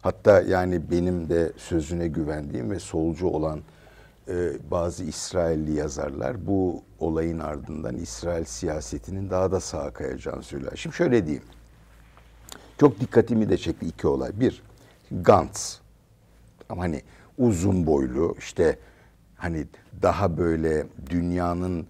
Hatta 0.02 0.42
yani 0.42 0.92
benim 0.92 1.30
de 1.30 1.52
sözüne 1.58 2.08
güvendiğim 2.08 2.72
ve 2.72 2.80
solcu 2.80 3.28
olan 3.28 3.60
e, 4.28 4.34
bazı 4.72 5.04
İsrailli 5.04 5.74
yazarlar 5.74 6.48
bu 6.48 6.84
olayın 7.00 7.40
ardından 7.40 7.96
İsrail 7.96 8.46
siyasetinin 8.46 9.30
daha 9.30 9.52
da 9.52 9.60
sağa 9.60 9.92
kayacağını 9.92 10.44
söylüyor. 10.44 10.72
Şimdi 10.76 10.96
şöyle 10.96 11.26
diyeyim. 11.26 11.44
Çok 12.80 13.00
dikkatimi 13.00 13.50
de 13.50 13.58
çekti 13.58 13.86
iki 13.86 14.08
olay. 14.08 14.32
Bir, 14.40 14.64
Gantz. 15.22 15.80
Hani 16.68 17.02
uzun 17.38 17.88
boylu 17.88 18.36
işte 18.40 18.80
hani 19.36 19.66
daha 20.02 20.38
böyle 20.38 20.86
dünyanın 21.10 21.88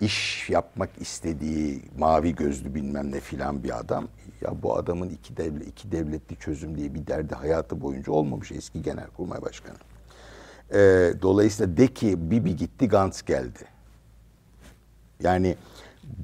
iş 0.00 0.50
yapmak 0.50 0.90
istediği 1.00 1.82
mavi 1.98 2.34
gözlü 2.34 2.74
bilmem 2.74 3.12
ne 3.12 3.20
filan 3.20 3.64
bir 3.64 3.78
adam. 3.78 4.08
Ya 4.40 4.62
bu 4.62 4.76
adamın 4.76 5.08
iki 5.08 5.36
devlet 5.36 5.68
iki 5.68 5.92
devletli 5.92 6.36
çözüm 6.36 6.76
diye 6.76 6.94
bir 6.94 7.06
derdi 7.06 7.34
hayatı 7.34 7.80
boyunca 7.80 8.12
olmamış 8.12 8.52
eski 8.52 8.82
genelkurmay 8.82 9.42
başkanı. 9.42 9.76
Ee, 10.74 11.12
dolayısıyla 11.22 11.76
de 11.76 11.86
ki 11.86 12.30
Bibi 12.30 12.56
gitti 12.56 12.88
Gantz 12.88 13.22
geldi. 13.22 13.64
Yani 15.22 15.56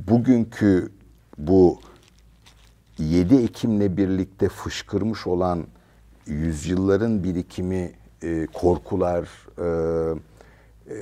bugünkü 0.09 0.93
bu 1.39 1.81
7 2.99 3.37
Ekim'le 3.37 3.97
birlikte 3.97 4.49
fışkırmış 4.49 5.27
olan 5.27 5.67
yüzyılların 6.31 7.25
birikimi, 7.25 7.93
e, 8.23 8.47
korkular, 8.53 9.29
e, 9.59 9.67
e, 10.91 10.97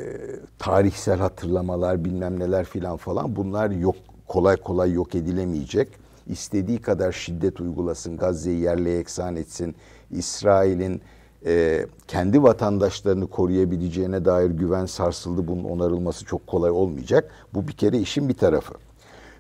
tarihsel 0.58 1.18
hatırlamalar 1.18 2.04
bilmem 2.04 2.40
neler 2.40 2.64
filan 2.64 2.96
falan 2.96 3.36
bunlar 3.36 3.70
yok 3.70 3.96
kolay 4.26 4.56
kolay 4.56 4.92
yok 4.92 5.14
edilemeyecek. 5.14 5.88
İstediği 6.26 6.78
kadar 6.78 7.12
şiddet 7.12 7.60
uygulasın, 7.60 8.16
Gazze'yi 8.16 8.60
yerle 8.60 8.90
yeksan 8.90 9.36
etsin, 9.36 9.74
İsrail'in 10.10 11.00
e, 11.46 11.86
kendi 12.08 12.42
vatandaşlarını 12.42 13.26
koruyabileceğine 13.26 14.24
dair 14.24 14.50
güven 14.50 14.86
sarsıldı. 14.86 15.48
Bunun 15.48 15.64
onarılması 15.64 16.24
çok 16.24 16.46
kolay 16.46 16.70
olmayacak. 16.70 17.30
Bu 17.54 17.68
bir 17.68 17.72
kere 17.72 17.98
işin 17.98 18.28
bir 18.28 18.34
tarafı. 18.34 18.74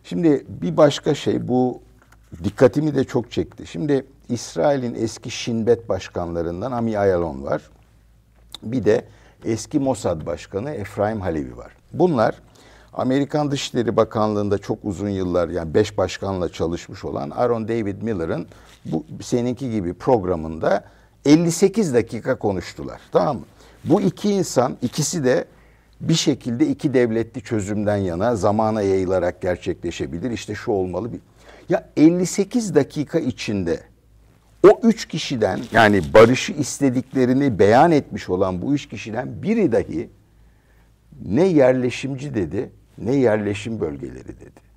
Şimdi 0.04 0.44
bir 0.48 0.76
başka 0.76 1.14
şey 1.14 1.48
bu 1.48 1.80
dikkatimi 2.44 2.94
de 2.94 3.04
çok 3.04 3.30
çekti. 3.30 3.66
Şimdi 3.66 4.06
İsrail'in 4.28 4.94
eski 4.94 5.30
Şinbet 5.30 5.88
başkanlarından 5.88 6.72
Ami 6.72 6.98
Ayalon 6.98 7.44
var. 7.44 7.62
Bir 8.62 8.84
de 8.84 9.04
eski 9.44 9.78
Mossad 9.78 10.26
Başkanı 10.26 10.70
Efraim 10.70 11.20
Halevi 11.20 11.56
var. 11.56 11.72
Bunlar 11.92 12.34
Amerikan 12.92 13.50
Dışişleri 13.50 13.96
Bakanlığı'nda 13.96 14.58
çok 14.58 14.78
uzun 14.82 15.08
yıllar 15.08 15.48
yani 15.48 15.74
beş 15.74 15.98
başkanla 15.98 16.48
çalışmış 16.48 17.04
olan 17.04 17.30
Aaron 17.30 17.68
David 17.68 18.02
Miller'ın 18.02 18.46
bu 18.84 19.04
seninki 19.22 19.70
gibi 19.70 19.94
programında 19.94 20.84
58 21.24 21.94
dakika 21.94 22.38
konuştular. 22.38 23.00
Tamam 23.12 23.36
mı? 23.36 23.44
Bu 23.84 24.00
iki 24.00 24.30
insan 24.30 24.76
ikisi 24.82 25.24
de 25.24 25.44
bir 26.00 26.14
şekilde 26.14 26.66
iki 26.66 26.94
devletli 26.94 27.42
çözümden 27.42 27.96
yana 27.96 28.36
zamana 28.36 28.82
yayılarak 28.82 29.42
gerçekleşebilir. 29.42 30.30
İşte 30.30 30.54
şu 30.54 30.72
olmalı 30.72 31.12
bir. 31.12 31.20
Ya 31.68 31.88
58 31.96 32.74
dakika 32.74 33.18
içinde 33.18 33.80
o 34.62 34.80
üç 34.82 35.08
kişiden 35.08 35.60
yani 35.72 36.02
barışı 36.14 36.52
istediklerini 36.52 37.58
beyan 37.58 37.90
etmiş 37.90 38.28
olan 38.28 38.62
bu 38.62 38.74
üç 38.74 38.88
kişiden 38.88 39.42
biri 39.42 39.72
dahi 39.72 40.10
ne 41.24 41.44
yerleşimci 41.44 42.34
dedi 42.34 42.70
ne 42.98 43.16
yerleşim 43.16 43.80
bölgeleri 43.80 44.28
dedi. 44.28 44.68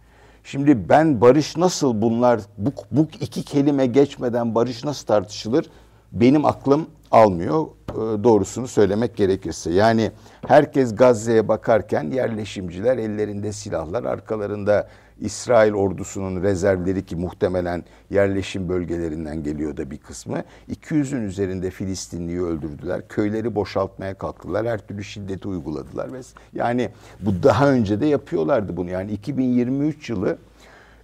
Şimdi 0.44 0.89
ben 0.89 1.22
barış 1.22 1.58
nasıl 1.58 2.02
bunlar 2.02 2.41
bu, 2.58 2.72
bu 2.91 3.08
iki 3.22 3.44
kelime 3.44 3.86
geçmeden 3.86 4.56
barış 4.56 4.84
nasıl 4.84 5.06
tartışılır 5.06 5.65
benim 6.12 6.46
aklım 6.46 6.88
almıyor 7.12 7.67
e, 7.89 8.24
doğrusunu 8.24 8.67
söylemek 8.67 9.15
gerekirse. 9.15 9.72
Yani 9.72 10.12
herkes 10.48 10.96
Gazze'ye 10.96 11.48
bakarken 11.48 12.12
yerleşimciler 12.12 12.98
ellerinde 12.98 13.52
silahlar 13.52 14.04
arkalarında 14.04 14.88
İsrail 15.21 15.73
ordusunun 15.73 16.43
rezervleri 16.43 17.05
ki 17.05 17.15
muhtemelen 17.15 17.84
yerleşim 18.10 18.69
bölgelerinden 18.69 19.43
geliyor 19.43 19.77
da 19.77 19.91
bir 19.91 19.97
kısmı. 19.97 20.43
200'ün 20.69 21.21
üzerinde 21.21 21.71
Filistinliyi 21.71 22.41
öldürdüler. 22.41 23.07
Köyleri 23.07 23.55
boşaltmaya 23.55 24.13
kalktılar. 24.13 24.67
Her 24.67 24.88
türlü 24.88 25.03
şiddeti 25.03 25.47
uyguladılar. 25.47 26.10
Yani 26.53 26.89
bu 27.19 27.43
daha 27.43 27.71
önce 27.71 28.01
de 28.01 28.05
yapıyorlardı 28.05 28.77
bunu. 28.77 28.89
Yani 28.89 29.12
2023 29.12 30.10
yılı 30.10 30.38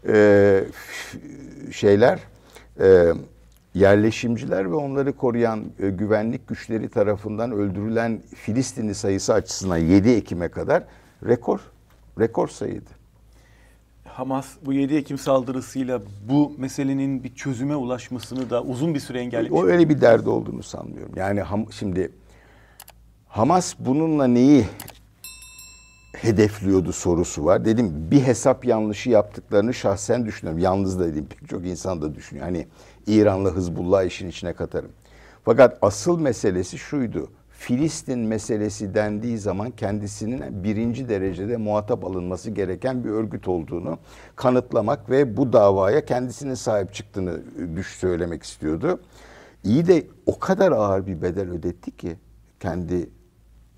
e, 0.08 0.64
şeyler 1.72 2.20
e, 2.80 3.14
yerleşimciler 3.74 4.72
ve 4.72 4.76
onları 4.76 5.14
koruyan 5.14 5.64
e, 5.80 5.90
güvenlik 5.90 6.48
güçleri 6.48 6.90
tarafından 6.90 7.52
öldürülen 7.52 8.22
Filistinli 8.36 8.96
sayısı 8.96 9.34
açısından 9.34 9.78
7 9.78 10.10
Ekim'e 10.10 10.48
kadar 10.48 10.84
rekor 11.26 11.60
rekor 12.20 12.48
sayıydı. 12.48 12.90
Hamas 14.18 14.48
bu 14.66 14.74
7 14.74 14.96
Ekim 14.96 15.18
saldırısıyla 15.18 16.02
bu 16.30 16.54
meselenin 16.58 17.24
bir 17.24 17.36
çözüme 17.36 17.76
ulaşmasını 17.76 18.50
da 18.50 18.64
uzun 18.64 18.94
bir 18.94 19.00
süre 19.00 19.20
engellemiş. 19.20 19.52
O 19.52 19.66
öyle 19.66 19.90
bir 19.90 20.02
derdi 20.02 20.30
olduğunu 20.30 20.64
sanmıyorum. 20.64 21.12
Yani 21.16 21.42
ham, 21.42 21.72
şimdi 21.72 22.12
Hamas 23.28 23.76
bununla 23.80 24.28
neyi 24.28 24.66
hedefliyordu 26.16 26.94
sorusu 26.94 27.46
var. 27.46 27.66
Dedim 27.66 28.12
bir 28.12 28.22
hesap 28.22 28.66
yanlışı 28.66 29.10
yaptıklarını 29.10 29.74
şahsen 29.74 30.26
düşünüyorum. 30.26 30.60
Yalnız 30.60 31.00
da 31.00 31.08
dedim 31.08 31.26
pek 31.26 31.50
çok 31.50 31.66
insan 31.66 32.02
da 32.02 32.16
düşünüyor. 32.16 32.46
Hani 32.46 32.68
İran'la 33.08 33.50
Hızbullah 33.50 34.04
işin 34.04 34.30
içine 34.30 34.54
katarım. 34.54 34.92
Fakat 35.46 35.78
asıl 35.82 36.20
meselesi 36.20 36.78
şuydu. 36.78 37.30
Filistin 37.58 38.20
meselesi 38.20 38.94
dendiği 38.94 39.38
zaman 39.38 39.72
kendisinin 39.72 40.64
birinci 40.64 41.10
derecede 41.10 41.58
muhatap 41.58 42.06
alınması 42.06 42.52
gereken 42.52 43.04
bir 43.04 43.10
örgüt 43.10 43.48
olduğunu 43.48 43.98
kanıtlamak 44.36 45.10
ve 45.10 45.38
bu 45.38 45.54
davaya 45.54 46.06
kendisine 46.06 46.56
sahip 46.56 46.94
çıktığını 46.94 47.42
düş 47.76 47.88
söylemek 47.88 48.44
istiyordu. 48.44 49.00
İyi 49.64 49.88
de 49.88 50.08
o 50.26 50.40
kadar 50.40 50.72
ağır 50.72 51.08
bir 51.08 51.22
bedel 51.22 51.50
ödetti 51.50 51.92
ki 51.98 52.16
kendi 52.60 53.10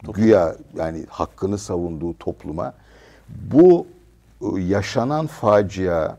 Toplum. 0.05 0.23
güya 0.23 0.55
yani 0.75 1.05
hakkını 1.09 1.57
savunduğu 1.57 2.17
topluma 2.17 2.73
bu 3.51 3.87
ıı, 4.41 4.59
yaşanan 4.59 5.27
facia 5.27 6.17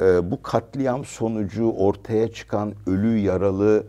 e, 0.00 0.30
bu 0.30 0.42
katliam 0.42 1.04
sonucu 1.04 1.70
ortaya 1.70 2.32
çıkan 2.32 2.74
ölü 2.86 3.18
yaralı 3.18 3.86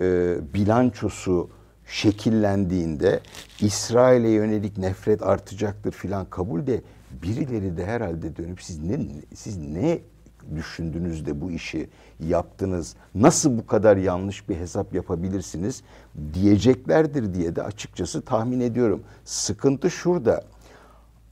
e, 0.00 0.36
bilançosu 0.54 1.50
şekillendiğinde 1.88 3.20
İsrail'e 3.60 4.28
yönelik 4.28 4.78
nefret 4.78 5.22
artacaktır 5.22 5.92
filan 5.92 6.26
kabul 6.30 6.66
de 6.66 6.82
birileri 7.22 7.76
de 7.76 7.86
herhalde 7.86 8.36
dönüp 8.36 8.62
siz 8.62 8.78
ne 8.78 8.98
siz 9.34 9.56
ne 9.56 9.98
düşündünüz 10.56 11.26
de 11.26 11.40
bu 11.40 11.50
işi 11.50 11.88
yaptınız? 12.20 12.94
Nasıl 13.14 13.58
bu 13.58 13.66
kadar 13.66 13.96
yanlış 13.96 14.48
bir 14.48 14.56
hesap 14.56 14.94
yapabilirsiniz 14.94 15.82
diyeceklerdir 16.34 17.34
diye 17.34 17.56
de 17.56 17.62
açıkçası 17.62 18.22
tahmin 18.22 18.60
ediyorum. 18.60 19.02
Sıkıntı 19.24 19.90
şurada. 19.90 20.42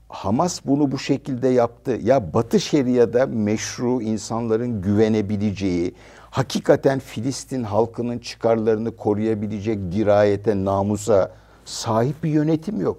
Hamas 0.09 0.61
bunu 0.67 0.93
bu 0.93 0.99
şekilde 0.99 1.49
yaptı. 1.49 1.99
Ya 2.03 2.35
Batı 2.35 2.61
Şeria'da 2.61 3.27
meşru 3.27 4.03
insanların 4.03 4.83
güvenebileceği, 4.83 5.95
hakikaten 6.37 6.99
Filistin 6.99 7.63
halkının 7.63 8.19
çıkarlarını 8.19 8.97
koruyabilecek 8.97 9.93
dirayete, 9.93 10.65
namusa 10.65 11.33
sahip 11.65 12.25
bir 12.25 12.31
yönetim 12.31 12.81
yok. 12.81 12.99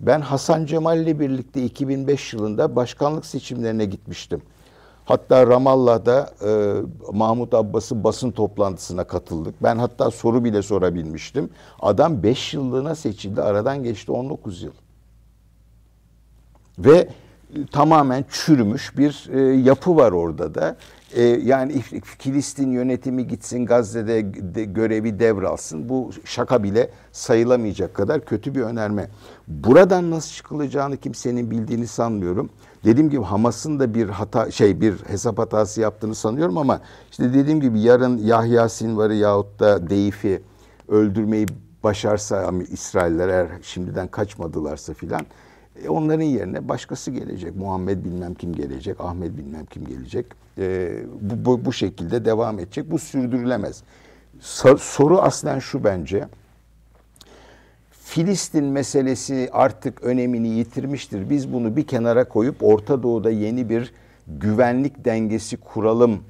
Ben 0.00 0.20
Hasan 0.20 0.66
Cemal 0.66 1.00
ile 1.00 1.20
birlikte 1.20 1.64
2005 1.64 2.32
yılında 2.32 2.76
başkanlık 2.76 3.26
seçimlerine 3.26 3.84
gitmiştim. 3.84 4.42
Hatta 5.04 5.46
Ramallah'da 5.46 6.30
e, 6.46 6.74
Mahmut 7.12 7.54
Abbas'ın 7.54 8.04
basın 8.04 8.30
toplantısına 8.30 9.04
katıldık. 9.04 9.54
Ben 9.62 9.76
hatta 9.78 10.10
soru 10.10 10.44
bile 10.44 10.62
sorabilmiştim. 10.62 11.50
Adam 11.80 12.22
5 12.22 12.54
yıllığına 12.54 12.94
seçildi. 12.94 13.42
Aradan 13.42 13.82
geçti 13.82 14.12
19 14.12 14.62
yıl. 14.62 14.72
Ve 16.78 17.08
tamamen 17.72 18.24
çürümüş 18.30 18.98
bir 18.98 19.28
e, 19.32 19.40
yapı 19.60 19.96
var 19.96 20.12
orada 20.12 20.54
da. 20.54 20.76
E, 21.14 21.22
yani 21.22 21.80
Filistin 22.18 22.70
yönetimi 22.70 23.26
gitsin 23.26 23.66
Gazze'de 23.66 24.34
de, 24.54 24.64
görevi 24.64 25.18
devralsın. 25.18 25.88
Bu 25.88 26.10
şaka 26.24 26.62
bile 26.62 26.90
sayılamayacak 27.12 27.94
kadar 27.94 28.24
kötü 28.24 28.54
bir 28.54 28.60
önerme. 28.60 29.08
Buradan 29.48 30.10
nasıl 30.10 30.32
çıkılacağını 30.32 30.96
kimsenin 30.96 31.50
bildiğini 31.50 31.86
sanmıyorum. 31.86 32.50
Dediğim 32.84 33.10
gibi 33.10 33.22
Hamas'ın 33.22 33.80
da 33.80 33.94
bir 33.94 34.08
hata 34.08 34.50
şey 34.50 34.80
bir 34.80 34.94
hesap 35.06 35.38
hatası 35.38 35.80
yaptığını 35.80 36.14
sanıyorum 36.14 36.58
ama 36.58 36.80
işte 37.10 37.34
dediğim 37.34 37.60
gibi 37.60 37.80
yarın 37.80 38.18
Yahya 38.18 38.68
Sinvar'ı 38.68 39.14
yahut 39.14 39.60
da 39.60 39.90
Deif'i 39.90 40.42
öldürmeyi 40.88 41.46
başarsa 41.84 42.50
İsrailler 42.70 43.28
eğer 43.28 43.48
şimdiden 43.62 44.08
kaçmadılarsa 44.08 44.94
filan 44.94 45.26
e, 45.84 45.88
onların 45.88 46.24
yerine 46.24 46.68
başkası 46.68 47.10
gelecek. 47.10 47.56
Muhammed 47.56 48.04
bilmem 48.04 48.34
kim 48.34 48.54
gelecek, 48.54 49.00
Ahmet 49.00 49.38
bilmem 49.38 49.66
kim 49.66 49.84
gelecek. 49.86 50.26
E, 50.58 50.96
bu, 51.20 51.44
bu, 51.44 51.64
bu 51.64 51.72
şekilde 51.72 52.24
devam 52.24 52.58
edecek. 52.58 52.90
Bu 52.90 52.98
sürdürülemez. 52.98 53.82
Soru 54.78 55.18
aslen 55.18 55.58
şu 55.58 55.84
bence. 55.84 56.28
Filistin 57.90 58.64
meselesi 58.64 59.48
artık 59.52 60.02
önemini 60.02 60.48
yitirmiştir. 60.48 61.30
Biz 61.30 61.52
bunu 61.52 61.76
bir 61.76 61.86
kenara 61.86 62.24
koyup 62.24 62.56
Orta 62.62 63.02
Doğu'da 63.02 63.30
yeni 63.30 63.68
bir 63.68 63.92
güvenlik 64.28 65.04
dengesi 65.04 65.56
kuralım 65.56 66.20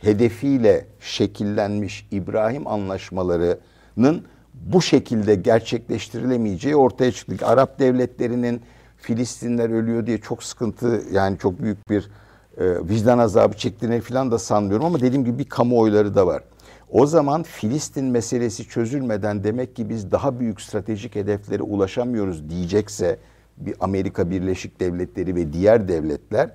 hedefiyle 0.00 0.86
şekillenmiş 1.00 2.06
İbrahim 2.10 2.66
anlaşmalarının 2.66 4.24
bu 4.54 4.82
şekilde 4.82 5.34
gerçekleştirilemeyeceği 5.34 6.76
ortaya 6.76 7.12
çıktı. 7.12 7.46
Arap 7.46 7.78
devletlerinin 7.78 8.60
Filistinler 8.96 9.70
ölüyor 9.70 10.06
diye 10.06 10.18
çok 10.18 10.42
sıkıntı 10.42 11.02
yani 11.12 11.38
çok 11.38 11.62
büyük 11.62 11.90
bir 11.90 12.10
e, 12.58 12.88
vicdan 12.88 13.18
azabı 13.18 13.56
çektiğini 13.56 14.00
falan 14.00 14.30
da 14.30 14.38
sanmıyorum 14.38 14.86
ama 14.86 15.00
dediğim 15.00 15.24
gibi 15.24 15.38
bir 15.38 15.48
kamuoyları 15.48 16.14
da 16.14 16.26
var. 16.26 16.42
O 16.90 17.06
zaman 17.06 17.42
Filistin 17.42 18.04
meselesi 18.04 18.68
çözülmeden 18.68 19.44
demek 19.44 19.76
ki 19.76 19.88
biz 19.88 20.12
daha 20.12 20.40
büyük 20.40 20.60
stratejik 20.60 21.14
hedeflere 21.14 21.62
ulaşamıyoruz 21.62 22.50
diyecekse 22.50 23.18
bir 23.56 23.74
Amerika 23.80 24.30
Birleşik 24.30 24.80
Devletleri 24.80 25.34
ve 25.34 25.52
diğer 25.52 25.88
devletler 25.88 26.50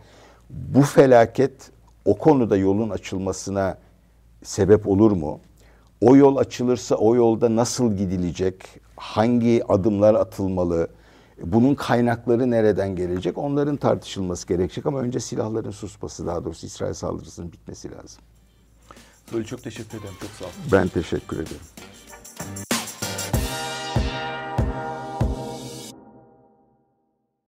bu 0.49 0.81
felaket 0.81 1.51
o 2.05 2.17
konuda 2.17 2.57
yolun 2.57 2.89
açılmasına 2.89 3.77
sebep 4.43 4.87
olur 4.87 5.11
mu? 5.11 5.39
O 6.01 6.15
yol 6.15 6.35
açılırsa 6.35 6.95
o 6.95 7.15
yolda 7.15 7.55
nasıl 7.55 7.97
gidilecek? 7.97 8.63
Hangi 8.95 9.63
adımlar 9.67 10.13
atılmalı? 10.15 10.87
Bunun 11.41 11.75
kaynakları 11.75 12.51
nereden 12.51 12.95
gelecek? 12.95 13.37
Onların 13.37 13.75
tartışılması 13.75 14.47
gerekecek 14.47 14.85
ama 14.85 14.99
önce 14.99 15.19
silahların 15.19 15.71
susması 15.71 16.27
daha 16.27 16.45
doğrusu 16.45 16.65
İsrail 16.65 16.93
saldırısının 16.93 17.51
bitmesi 17.51 17.91
lazım. 17.91 18.21
Böyle 19.33 19.45
çok 19.45 19.63
teşekkür 19.63 19.97
ederim. 19.97 20.15
Çok 20.21 20.29
sağ 20.29 20.45
olun. 20.45 20.53
Ben 20.71 20.87
teşekkür 20.87 21.37
ederim. 21.37 21.61